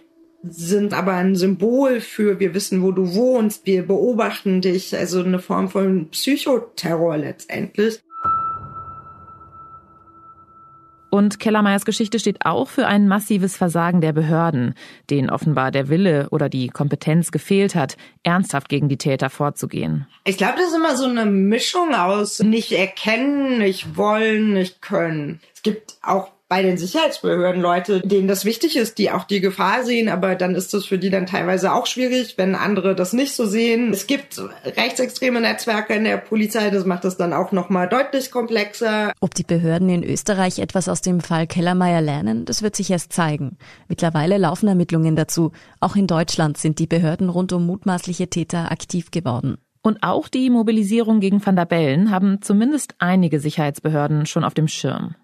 sind 0.43 0.93
aber 0.93 1.13
ein 1.13 1.35
Symbol 1.35 2.01
für, 2.01 2.39
wir 2.39 2.53
wissen, 2.53 2.83
wo 2.83 2.91
du 2.91 3.13
wohnst, 3.13 3.65
wir 3.65 3.87
beobachten 3.87 4.59
dich, 4.59 4.95
also 4.95 5.23
eine 5.23 5.39
Form 5.39 5.69
von 5.69 6.09
Psychoterror 6.09 7.17
letztendlich. 7.17 8.01
Und 11.23 11.39
Kellermeyers 11.39 11.85
Geschichte 11.85 12.19
steht 12.19 12.45
auch 12.45 12.67
für 12.67 12.85
ein 12.85 13.07
massives 13.07 13.55
Versagen 13.55 14.01
der 14.01 14.11
Behörden, 14.11 14.75
denen 15.09 15.29
offenbar 15.29 15.71
der 15.71 15.87
Wille 15.87 16.27
oder 16.31 16.49
die 16.49 16.67
Kompetenz 16.67 17.31
gefehlt 17.31 17.75
hat, 17.75 17.95
ernsthaft 18.23 18.67
gegen 18.67 18.89
die 18.89 18.97
Täter 18.97 19.29
vorzugehen. 19.29 20.05
Ich 20.25 20.35
glaube, 20.35 20.55
das 20.57 20.71
ist 20.71 20.75
immer 20.75 20.97
so 20.97 21.05
eine 21.05 21.25
Mischung 21.25 21.95
aus 21.95 22.39
nicht 22.39 22.73
erkennen, 22.73 23.59
nicht 23.59 23.95
wollen, 23.95 24.51
nicht 24.51 24.81
können. 24.81 25.39
Es 25.55 25.61
gibt 25.61 25.95
auch 26.01 26.29
bei 26.49 26.61
den 26.61 26.77
Sicherheitsbehörden 26.77 27.61
Leute, 27.61 28.01
denen 28.01 28.27
das 28.27 28.45
wichtig 28.45 28.75
ist, 28.75 28.97
die 28.97 29.09
auch 29.09 29.23
die 29.23 29.41
Gefahr 29.41 29.83
sehen, 29.83 30.07
aber 30.07 30.35
dann 30.35 30.55
ist 30.55 30.73
das 30.73 30.85
für 30.85 30.99
die 30.99 31.09
dann 31.09 31.25
teilweise 31.25 31.73
auch 31.73 31.87
schwierig, 31.87 32.37
wenn 32.37 32.53
andere 32.53 32.95
das 32.95 33.13
nicht 33.13 33.35
so 33.35 33.45
sehen. 33.45 33.91
Es 33.91 34.05
gibt 34.05 34.39
rechtsextreme 34.63 35.41
Netzwerke 35.41 35.95
in 35.95 36.03
der 36.03 36.17
Polizei, 36.17 36.69
das 36.69 36.85
macht 36.85 37.05
das 37.05 37.17
dann 37.17 37.33
auch 37.33 37.51
nochmal 37.51 37.89
deutlich 37.89 38.29
komplexer. 38.29 39.13
Ob 39.19 39.33
die 39.33 39.43
Behörden 39.43 39.89
in 39.89 40.03
Österreich 40.03 40.59
etwas 40.59 40.89
aus 40.89 41.01
dem 41.01 41.21
Fall 41.21 41.47
Kellermeier 41.47 42.01
lernen, 42.01 42.45
das 42.45 42.61
wird 42.61 42.75
sich 42.75 42.91
erst 42.91 43.13
zeigen. 43.13 43.57
Mittlerweile 43.87 44.37
laufen 44.37 44.67
Ermittlungen 44.67 45.15
dazu. 45.15 45.53
Auch 45.79 45.95
in 45.95 46.07
Deutschland 46.07 46.57
sind 46.57 46.77
die 46.77 46.87
Behörden 46.87 47.29
rund 47.29 47.51
um 47.51 47.65
mutmaßliche 47.65 48.29
Täter 48.29 48.71
aktiv 48.71 49.09
geworden. 49.11 49.57
Und 49.81 50.03
auch 50.03 50.29
die 50.29 50.49
Mobilisierung 50.49 51.19
gegen 51.19 51.45
Van 51.45 51.55
der 51.55 51.65
Bellen 51.65 52.09
haben 52.11 52.41
zumindest 52.41 52.95
einige 52.99 53.39
Sicherheitsbehörden 53.39 54.25
schon 54.25 54.45
auf 54.45 54.53
dem 54.53 54.67
Schirm. 54.69 55.15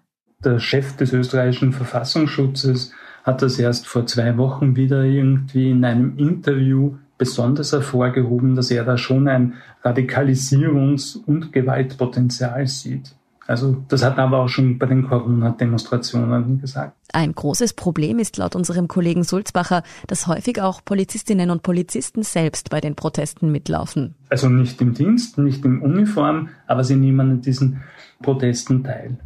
Der 0.42 0.58
Chef 0.58 0.96
des 0.96 1.12
österreichischen 1.12 1.74
Verfassungsschutzes 1.74 2.92
hat 3.24 3.42
das 3.42 3.58
erst 3.58 3.86
vor 3.86 4.06
zwei 4.06 4.38
Wochen 4.38 4.74
wieder 4.74 5.04
irgendwie 5.04 5.70
in 5.70 5.84
einem 5.84 6.16
Interview 6.16 6.94
besonders 7.18 7.72
hervorgehoben, 7.72 8.56
dass 8.56 8.70
er 8.70 8.84
da 8.84 8.96
schon 8.96 9.28
ein 9.28 9.54
Radikalisierungs- 9.84 11.22
und 11.22 11.52
Gewaltpotenzial 11.52 12.66
sieht. 12.66 13.14
Also 13.46 13.84
das 13.88 14.02
hat 14.02 14.16
er 14.16 14.24
aber 14.24 14.38
auch 14.38 14.48
schon 14.48 14.78
bei 14.78 14.86
den 14.86 15.06
Corona-Demonstrationen 15.06 16.58
gesagt. 16.58 16.96
Ein 17.12 17.34
großes 17.34 17.74
Problem 17.74 18.18
ist 18.18 18.38
laut 18.38 18.56
unserem 18.56 18.88
Kollegen 18.88 19.24
Sulzbacher, 19.24 19.82
dass 20.06 20.26
häufig 20.26 20.62
auch 20.62 20.82
Polizistinnen 20.82 21.50
und 21.50 21.62
Polizisten 21.62 22.22
selbst 22.22 22.70
bei 22.70 22.80
den 22.80 22.94
Protesten 22.94 23.52
mitlaufen. 23.52 24.14
Also 24.30 24.48
nicht 24.48 24.80
im 24.80 24.94
Dienst, 24.94 25.36
nicht 25.36 25.66
in 25.66 25.80
Uniform, 25.82 26.48
aber 26.66 26.84
sie 26.84 26.96
nehmen 26.96 27.20
an 27.20 27.40
diesen 27.42 27.82
Protesten 28.22 28.84
teil. 28.84 29.18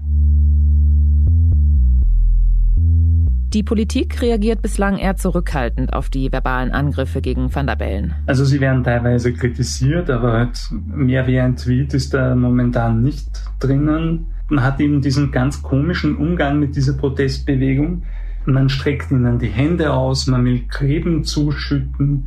Die 3.55 3.63
Politik 3.63 4.21
reagiert 4.21 4.63
bislang 4.63 4.99
eher 4.99 5.15
zurückhaltend 5.15 5.93
auf 5.93 6.11
die 6.11 6.33
verbalen 6.33 6.73
Angriffe 6.73 7.21
gegen 7.21 7.55
Van 7.55 7.69
der 7.69 7.77
Bellen. 7.77 8.13
Also 8.27 8.45
sie 8.45 8.61
werden 8.61 8.83
teilweise 8.83 9.33
kritisiert, 9.33 10.11
aber 10.11 10.33
halt 10.33 10.59
mehr 10.73 11.29
wie 11.29 11.39
ein 11.39 11.55
Tweet 11.55 11.95
ist 11.95 12.15
da 12.15 12.35
momentan 12.35 13.05
nicht 13.05 13.29
drinnen. 13.61 14.27
Man 14.49 14.65
hat 14.65 14.81
eben 14.81 15.01
diesen 15.03 15.31
ganz 15.31 15.63
komischen 15.63 16.17
Umgang 16.17 16.59
mit 16.59 16.75
dieser 16.75 16.95
Protestbewegung. 16.95 18.03
Man 18.45 18.69
streckt 18.69 19.13
ihnen 19.13 19.39
die 19.39 19.51
Hände 19.51 19.93
aus, 19.93 20.27
man 20.27 20.45
will 20.45 20.65
Creme 20.67 21.23
zuschütten. 21.23 22.27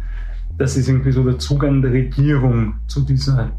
das 0.57 0.77
ist 0.77 0.87
irgendwie 0.87 1.11
so 1.11 1.25
der 1.25 1.39
Zugang 1.39 1.81
der 1.81 1.91
Regierung 1.91 2.75
zu 2.87 3.01
dieser 3.01 3.51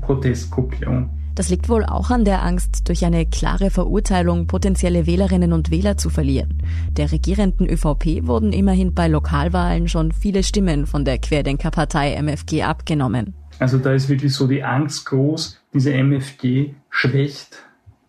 Protestgruppierung. 0.00 1.19
Das 1.40 1.48
liegt 1.48 1.70
wohl 1.70 1.86
auch 1.86 2.10
an 2.10 2.26
der 2.26 2.42
Angst, 2.42 2.86
durch 2.86 3.02
eine 3.02 3.24
klare 3.24 3.70
Verurteilung 3.70 4.46
potenzielle 4.46 5.06
Wählerinnen 5.06 5.54
und 5.54 5.70
Wähler 5.70 5.96
zu 5.96 6.10
verlieren. 6.10 6.62
Der 6.98 7.10
regierenden 7.10 7.66
ÖVP 7.66 8.26
wurden 8.26 8.52
immerhin 8.52 8.92
bei 8.92 9.08
Lokalwahlen 9.08 9.88
schon 9.88 10.12
viele 10.12 10.42
Stimmen 10.42 10.84
von 10.84 11.06
der 11.06 11.16
Querdenkerpartei 11.16 12.12
MFG 12.12 12.64
abgenommen. 12.64 13.32
Also 13.58 13.78
da 13.78 13.94
ist 13.94 14.10
wirklich 14.10 14.34
so 14.34 14.46
die 14.46 14.62
Angst 14.62 15.06
groß, 15.06 15.58
diese 15.72 15.94
MFG 15.94 16.74
schwächt 16.90 17.56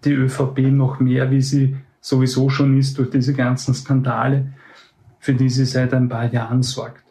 die 0.04 0.12
ÖVP 0.12 0.70
noch 0.70 1.00
mehr, 1.00 1.32
wie 1.32 1.42
sie 1.42 1.78
sowieso 2.02 2.50
schon 2.50 2.78
ist 2.78 2.98
durch 2.98 3.12
diese 3.12 3.34
ganzen 3.34 3.74
Skandale, 3.74 4.52
für 5.20 5.34
die 5.34 5.48
sie 5.48 5.64
seit 5.64 5.94
ein 5.94 6.10
paar 6.10 6.34
Jahren 6.34 6.64
sorgt. 6.64 7.02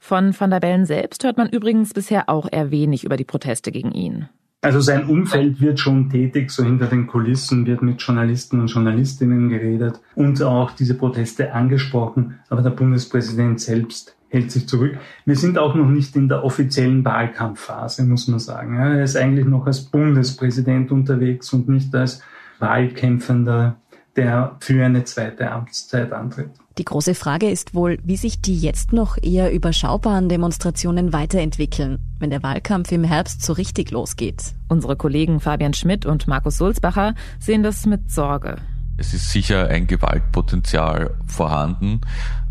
Von 0.00 0.34
Van 0.36 0.50
der 0.50 0.58
Bellen 0.58 0.86
selbst 0.86 1.22
hört 1.22 1.36
man 1.36 1.48
übrigens 1.48 1.94
bisher 1.94 2.28
auch 2.28 2.48
eher 2.50 2.72
wenig 2.72 3.04
über 3.04 3.16
die 3.16 3.22
Proteste 3.24 3.70
gegen 3.70 3.92
ihn. 3.92 4.28
Also 4.60 4.80
sein 4.80 5.08
Umfeld 5.08 5.60
wird 5.60 5.78
schon 5.78 6.10
tätig, 6.10 6.50
so 6.50 6.64
hinter 6.64 6.86
den 6.86 7.06
Kulissen 7.06 7.64
wird 7.64 7.80
mit 7.80 8.02
Journalisten 8.02 8.60
und 8.60 8.66
Journalistinnen 8.66 9.48
geredet 9.48 10.00
und 10.16 10.42
auch 10.42 10.72
diese 10.72 10.94
Proteste 10.94 11.52
angesprochen, 11.52 12.40
aber 12.48 12.62
der 12.62 12.70
Bundespräsident 12.70 13.60
selbst 13.60 14.16
hält 14.30 14.50
sich 14.50 14.66
zurück. 14.66 14.98
Wir 15.24 15.36
sind 15.36 15.58
auch 15.58 15.76
noch 15.76 15.88
nicht 15.88 16.16
in 16.16 16.28
der 16.28 16.42
offiziellen 16.42 17.04
Wahlkampfphase, 17.04 18.04
muss 18.04 18.26
man 18.26 18.40
sagen. 18.40 18.76
Er 18.76 19.04
ist 19.04 19.16
eigentlich 19.16 19.46
noch 19.46 19.64
als 19.64 19.80
Bundespräsident 19.80 20.90
unterwegs 20.90 21.52
und 21.52 21.68
nicht 21.68 21.94
als 21.94 22.20
Wahlkämpfender, 22.58 23.76
der 24.16 24.56
für 24.58 24.84
eine 24.84 25.04
zweite 25.04 25.52
Amtszeit 25.52 26.12
antritt. 26.12 26.50
Die 26.78 26.84
große 26.84 27.16
Frage 27.16 27.50
ist 27.50 27.74
wohl, 27.74 27.98
wie 28.04 28.16
sich 28.16 28.40
die 28.40 28.56
jetzt 28.56 28.92
noch 28.92 29.18
eher 29.20 29.52
überschaubaren 29.52 30.28
Demonstrationen 30.28 31.12
weiterentwickeln, 31.12 31.98
wenn 32.20 32.30
der 32.30 32.44
Wahlkampf 32.44 32.92
im 32.92 33.02
Herbst 33.02 33.42
so 33.42 33.52
richtig 33.52 33.90
losgeht. 33.90 34.54
Unsere 34.68 34.94
Kollegen 34.94 35.40
Fabian 35.40 35.74
Schmidt 35.74 36.06
und 36.06 36.28
Markus 36.28 36.56
Sulzbacher 36.56 37.16
sehen 37.40 37.64
das 37.64 37.84
mit 37.84 38.12
Sorge. 38.12 38.58
Es 38.96 39.12
ist 39.12 39.32
sicher 39.32 39.66
ein 39.66 39.88
Gewaltpotenzial 39.88 41.16
vorhanden. 41.26 42.00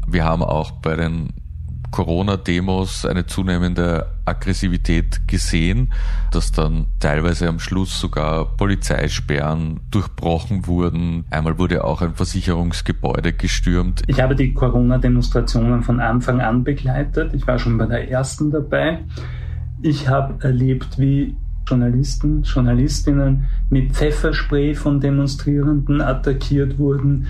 Wir 0.06 0.26
haben 0.26 0.44
auch 0.44 0.72
bei 0.72 0.98
den 0.98 1.30
Corona-Demos 1.92 3.06
eine 3.06 3.26
zunehmende 3.26 4.08
Aggressivität 4.26 5.28
gesehen, 5.28 5.94
dass 6.32 6.52
dann 6.52 6.88
teilweise 7.00 7.48
am 7.48 7.60
Schluss 7.60 8.00
sogar 8.00 8.58
Polizeisperren 8.58 9.80
durchbrochen 9.92 10.68
wurden. 10.68 11.26
Einmal 11.30 11.58
wurde 11.58 11.84
auch 11.84 12.02
ein 12.02 12.16
Versicherungsgebäude 12.16 13.34
gestürmt. 13.34 14.04
Ich 14.08 14.22
habe 14.22 14.36
die 14.36 14.54
Corona-Demonstrationen 14.54 15.84
von 15.84 16.00
Anfang 16.00 16.42
an 16.42 16.64
begleitet. 16.64 17.34
Ich 17.34 17.48
war 17.48 17.60
schon 17.60 17.78
bei 17.78 17.86
der 17.86 18.10
ersten 18.10 18.52
dabei. 18.52 19.00
Ich 19.82 20.10
habe 20.10 20.44
erlebt, 20.44 20.98
wie 20.98 21.36
Journalisten, 21.68 22.44
Journalistinnen 22.44 23.46
mit 23.70 23.92
Pfefferspray 23.92 24.74
von 24.74 25.00
Demonstrierenden 25.00 26.02
attackiert 26.02 26.80
wurden. 26.80 27.28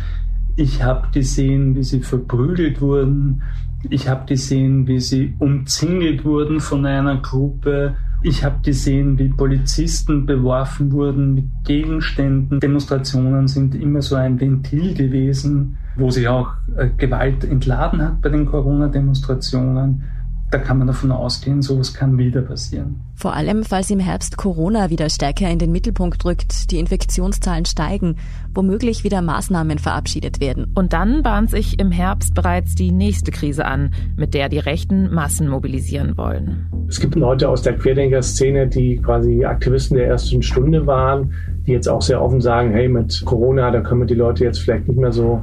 Ich 0.56 0.84
habe 0.84 1.08
gesehen, 1.12 1.76
wie 1.76 1.84
sie 1.84 2.02
verprügelt 2.02 2.82
wurden. 2.82 3.42
Ich 3.90 4.08
habe 4.08 4.26
gesehen, 4.26 4.88
wie 4.88 5.00
sie 5.00 5.36
umzingelt 5.40 6.26
wurden 6.26 6.60
von 6.60 6.86
einer 6.86 7.18
Gruppe. 7.18 7.96
Ich 8.24 8.44
habe 8.44 8.62
gesehen, 8.64 9.18
wie 9.20 9.30
Polizisten 9.30 10.26
beworfen 10.26 10.92
wurden 10.92 11.36
mit 11.36 11.46
Gegenständen. 11.66 12.60
Demonstrationen 12.60 13.48
sind 13.48 13.76
immer 13.76 14.02
so 14.02 14.16
ein 14.16 14.40
Ventil 14.40 14.94
gewesen, 14.94 15.78
wo 15.96 16.10
sich 16.10 16.28
auch 16.28 16.52
äh, 16.76 16.90
Gewalt 16.98 17.44
entladen 17.44 18.02
hat 18.02 18.22
bei 18.22 18.30
den 18.30 18.46
Corona-Demonstrationen 18.46 20.04
da 20.50 20.60
kann 20.60 20.78
man 20.78 20.88
davon 20.88 21.12
ausgehen, 21.12 21.62
sowas 21.62 21.94
kann 21.94 22.18
wieder 22.18 22.42
passieren. 22.42 22.96
Vor 23.20 23.34
allem, 23.34 23.64
falls 23.64 23.90
im 23.90 24.00
Herbst 24.00 24.38
Corona 24.38 24.92
wieder 24.92 25.10
stärker 25.10 25.50
in 25.50 25.58
den 25.58 25.72
Mittelpunkt 25.72 26.24
rückt, 26.24 26.70
die 26.70 26.78
Infektionszahlen 26.78 27.66
steigen, 27.66 28.18
womöglich 28.54 29.04
wieder 29.04 29.24
Maßnahmen 29.24 29.80
verabschiedet 29.80 30.40
werden. 30.40 30.72
Und 30.76 30.94
dann 30.94 31.24
bahnt 31.24 31.50
sich 31.50 31.80
im 31.80 31.90
Herbst 31.90 32.36
bereits 32.36 32.76
die 32.76 32.92
nächste 32.92 33.32
Krise 33.32 33.66
an, 33.66 33.92
mit 34.16 34.36
der 34.36 34.50
die 34.50 34.60
Rechten 34.60 35.12
Massen 35.12 35.48
mobilisieren 35.48 36.16
wollen. 36.16 36.68
Es 36.88 37.00
gibt 37.00 37.16
Leute 37.16 37.50
aus 37.50 37.64
der 37.64 37.76
Querdenker-Szene, 37.76 38.68
die 38.68 38.98
quasi 38.98 39.44
Aktivisten 39.44 39.98
der 39.98 40.08
ersten 40.08 40.44
Stunde 40.44 40.86
waren, 40.86 41.34
die 41.66 41.72
jetzt 41.72 41.90
auch 41.90 42.02
sehr 42.02 42.22
offen 42.22 42.40
sagen, 42.40 42.72
hey, 42.72 42.88
mit 42.88 43.24
Corona, 43.26 43.72
da 43.72 43.82
können 43.82 44.02
wir 44.02 44.08
die 44.08 44.14
Leute 44.14 44.44
jetzt 44.44 44.60
vielleicht 44.60 44.88
nicht 44.88 45.00
mehr 45.00 45.12
so 45.12 45.42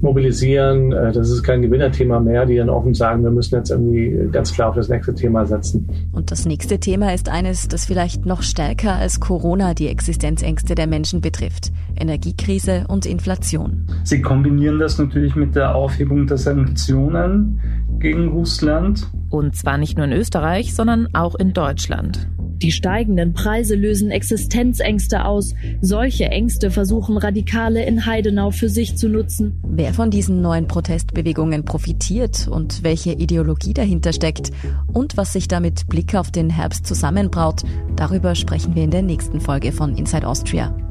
mobilisieren. 0.00 0.92
Äh, 0.92 1.12
das 1.12 1.30
ist 1.30 1.42
kein 1.42 1.62
Gewinnerthema 1.62 2.20
mehr, 2.20 2.46
die 2.46 2.56
dann 2.56 2.70
offen 2.70 2.94
sagen, 2.94 3.24
wir 3.24 3.30
müssen 3.30 3.56
jetzt 3.56 3.70
irgendwie 3.70 4.28
ganz 4.30 4.52
klar 4.52 4.68
auf 4.68 4.76
das 4.76 4.88
nächste 4.88 5.14
Thema 5.14 5.46
setzen. 5.46 5.88
Und 6.12 6.30
das 6.30 6.46
nächste 6.46 6.78
Thema 6.78 6.97
ist 7.06 7.28
eines, 7.28 7.68
das 7.68 7.86
vielleicht 7.86 8.26
noch 8.26 8.42
stärker 8.42 8.94
als 8.94 9.20
Corona 9.20 9.74
die 9.74 9.88
Existenzängste 9.88 10.74
der 10.74 10.86
Menschen 10.86 11.20
betrifft. 11.20 11.72
Energiekrise 11.96 12.84
und 12.88 13.06
Inflation. 13.06 13.86
Sie 14.04 14.20
kombinieren 14.20 14.78
das 14.78 14.98
natürlich 14.98 15.34
mit 15.34 15.54
der 15.54 15.74
Aufhebung 15.74 16.26
der 16.26 16.38
Sanktionen 16.38 17.60
gegen 17.98 18.28
Russland. 18.28 19.06
Und 19.30 19.56
zwar 19.56 19.78
nicht 19.78 19.96
nur 19.96 20.06
in 20.06 20.12
Österreich, 20.12 20.74
sondern 20.74 21.08
auch 21.14 21.34
in 21.34 21.52
Deutschland. 21.52 22.28
Die 22.62 22.72
steigenden 22.72 23.34
Preise 23.34 23.76
lösen 23.76 24.10
Existenzängste 24.10 25.24
aus. 25.24 25.54
Solche 25.80 26.24
Ängste 26.24 26.70
versuchen 26.70 27.16
Radikale 27.16 27.84
in 27.84 28.04
Heidenau 28.04 28.50
für 28.50 28.68
sich 28.68 28.96
zu 28.96 29.08
nutzen. 29.08 29.62
Wer 29.62 29.94
von 29.94 30.10
diesen 30.10 30.42
neuen 30.42 30.66
Protestbewegungen 30.66 31.64
profitiert 31.64 32.48
und 32.48 32.82
welche 32.82 33.12
Ideologie 33.12 33.74
dahinter 33.74 34.12
steckt 34.12 34.50
und 34.92 35.16
was 35.16 35.32
sich 35.32 35.46
damit 35.46 35.86
Blick 35.88 36.16
auf 36.16 36.32
den 36.32 36.50
Herbst 36.50 36.86
zusammenbraut, 36.86 37.62
darüber 37.94 38.34
sprechen 38.34 38.74
wir 38.74 38.82
in 38.82 38.90
der 38.90 39.02
nächsten 39.02 39.40
Folge 39.40 39.70
von 39.70 39.96
Inside 39.96 40.26
Austria. 40.26 40.87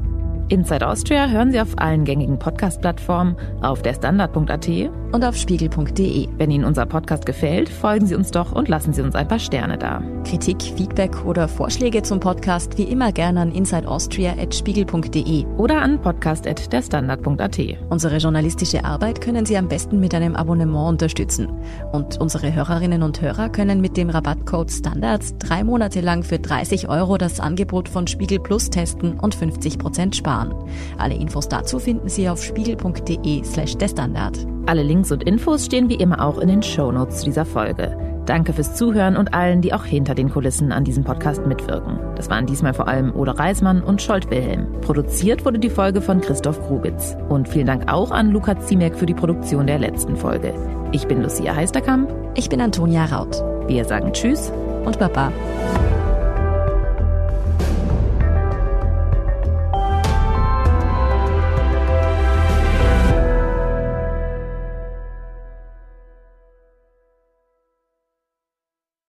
Inside 0.50 0.88
Austria 0.88 1.28
hören 1.28 1.52
Sie 1.52 1.60
auf 1.60 1.76
allen 1.76 2.04
gängigen 2.04 2.38
Podcast-Plattformen, 2.38 3.36
auf 3.60 3.82
der 3.82 3.92
Standard.at 3.92 4.68
und 5.12 5.22
auf 5.24 5.36
spiegel.de. 5.36 6.28
Wenn 6.38 6.50
Ihnen 6.50 6.64
unser 6.64 6.86
Podcast 6.86 7.26
gefällt, 7.26 7.68
folgen 7.68 8.06
Sie 8.06 8.14
uns 8.14 8.30
doch 8.30 8.52
und 8.52 8.68
lassen 8.68 8.94
Sie 8.94 9.02
uns 9.02 9.14
ein 9.14 9.28
paar 9.28 9.38
Sterne 9.38 9.76
da. 9.76 10.02
Kritik, 10.24 10.62
Feedback 10.62 11.26
oder 11.26 11.48
Vorschläge 11.48 12.02
zum 12.02 12.20
Podcast 12.20 12.78
wie 12.78 12.84
immer 12.84 13.12
gerne 13.12 13.40
an 13.40 13.52
insideaustria.spiegel.de 13.52 15.44
oder 15.58 15.82
an 15.82 16.00
podcast.derstandard.at. 16.00 17.58
Unsere 17.90 18.16
journalistische 18.16 18.86
Arbeit 18.86 19.20
können 19.20 19.44
Sie 19.44 19.58
am 19.58 19.68
besten 19.68 20.00
mit 20.00 20.14
einem 20.14 20.34
Abonnement 20.34 20.88
unterstützen. 20.88 21.48
Und 21.92 22.18
unsere 22.20 22.54
Hörerinnen 22.54 23.02
und 23.02 23.20
Hörer 23.20 23.50
können 23.50 23.82
mit 23.82 23.98
dem 23.98 24.08
Rabattcode 24.08 24.70
Standards 24.70 25.36
drei 25.38 25.62
Monate 25.62 26.00
lang 26.00 26.22
für 26.22 26.38
30 26.38 26.88
Euro 26.88 27.18
das 27.18 27.38
Angebot 27.38 27.90
von 27.90 28.06
Spiegel 28.06 28.38
Plus 28.40 28.70
testen 28.70 29.20
und 29.20 29.34
50 29.34 29.78
Prozent 29.78 30.16
sparen 30.16 30.37
sparen. 30.38 30.54
Alle 30.98 31.14
Infos 31.14 31.48
dazu 31.48 31.78
finden 31.78 32.08
Sie 32.08 32.28
auf 32.28 32.42
spiegel.de 32.42 33.44
slash 33.44 33.76
der 33.76 33.88
Standard. 33.88 34.38
Alle 34.66 34.82
Links 34.82 35.12
und 35.12 35.24
Infos 35.24 35.66
stehen 35.66 35.88
wie 35.88 35.94
immer 35.94 36.24
auch 36.24 36.38
in 36.38 36.48
den 36.48 36.62
Shownotes 36.62 37.20
zu 37.20 37.26
dieser 37.26 37.44
Folge. 37.44 37.96
Danke 38.26 38.52
fürs 38.52 38.74
Zuhören 38.74 39.16
und 39.16 39.32
allen, 39.32 39.62
die 39.62 39.72
auch 39.72 39.86
hinter 39.86 40.14
den 40.14 40.28
Kulissen 40.28 40.70
an 40.70 40.84
diesem 40.84 41.02
Podcast 41.02 41.46
mitwirken. 41.46 41.98
Das 42.16 42.28
waren 42.28 42.44
diesmal 42.44 42.74
vor 42.74 42.86
allem 42.86 43.16
Ole 43.16 43.38
Reismann 43.38 43.82
und 43.82 44.02
Scholt 44.02 44.30
Wilhelm. 44.30 44.66
Produziert 44.82 45.46
wurde 45.46 45.58
die 45.58 45.70
Folge 45.70 46.02
von 46.02 46.20
Christoph 46.20 46.60
Grubitz. 46.66 47.16
Und 47.30 47.48
vielen 47.48 47.66
Dank 47.66 47.90
auch 47.90 48.10
an 48.10 48.30
Luca 48.30 48.60
Ziemek 48.60 48.96
für 48.96 49.06
die 49.06 49.14
Produktion 49.14 49.66
der 49.66 49.78
letzten 49.78 50.14
Folge. 50.14 50.52
Ich 50.92 51.06
bin 51.06 51.22
Lucia 51.22 51.54
Heisterkamp. 51.56 52.12
Ich 52.34 52.50
bin 52.50 52.60
Antonia 52.60 53.06
Raut. 53.06 53.42
Wir 53.66 53.86
sagen 53.86 54.12
Tschüss 54.12 54.52
und 54.84 54.98
Baba. 54.98 55.32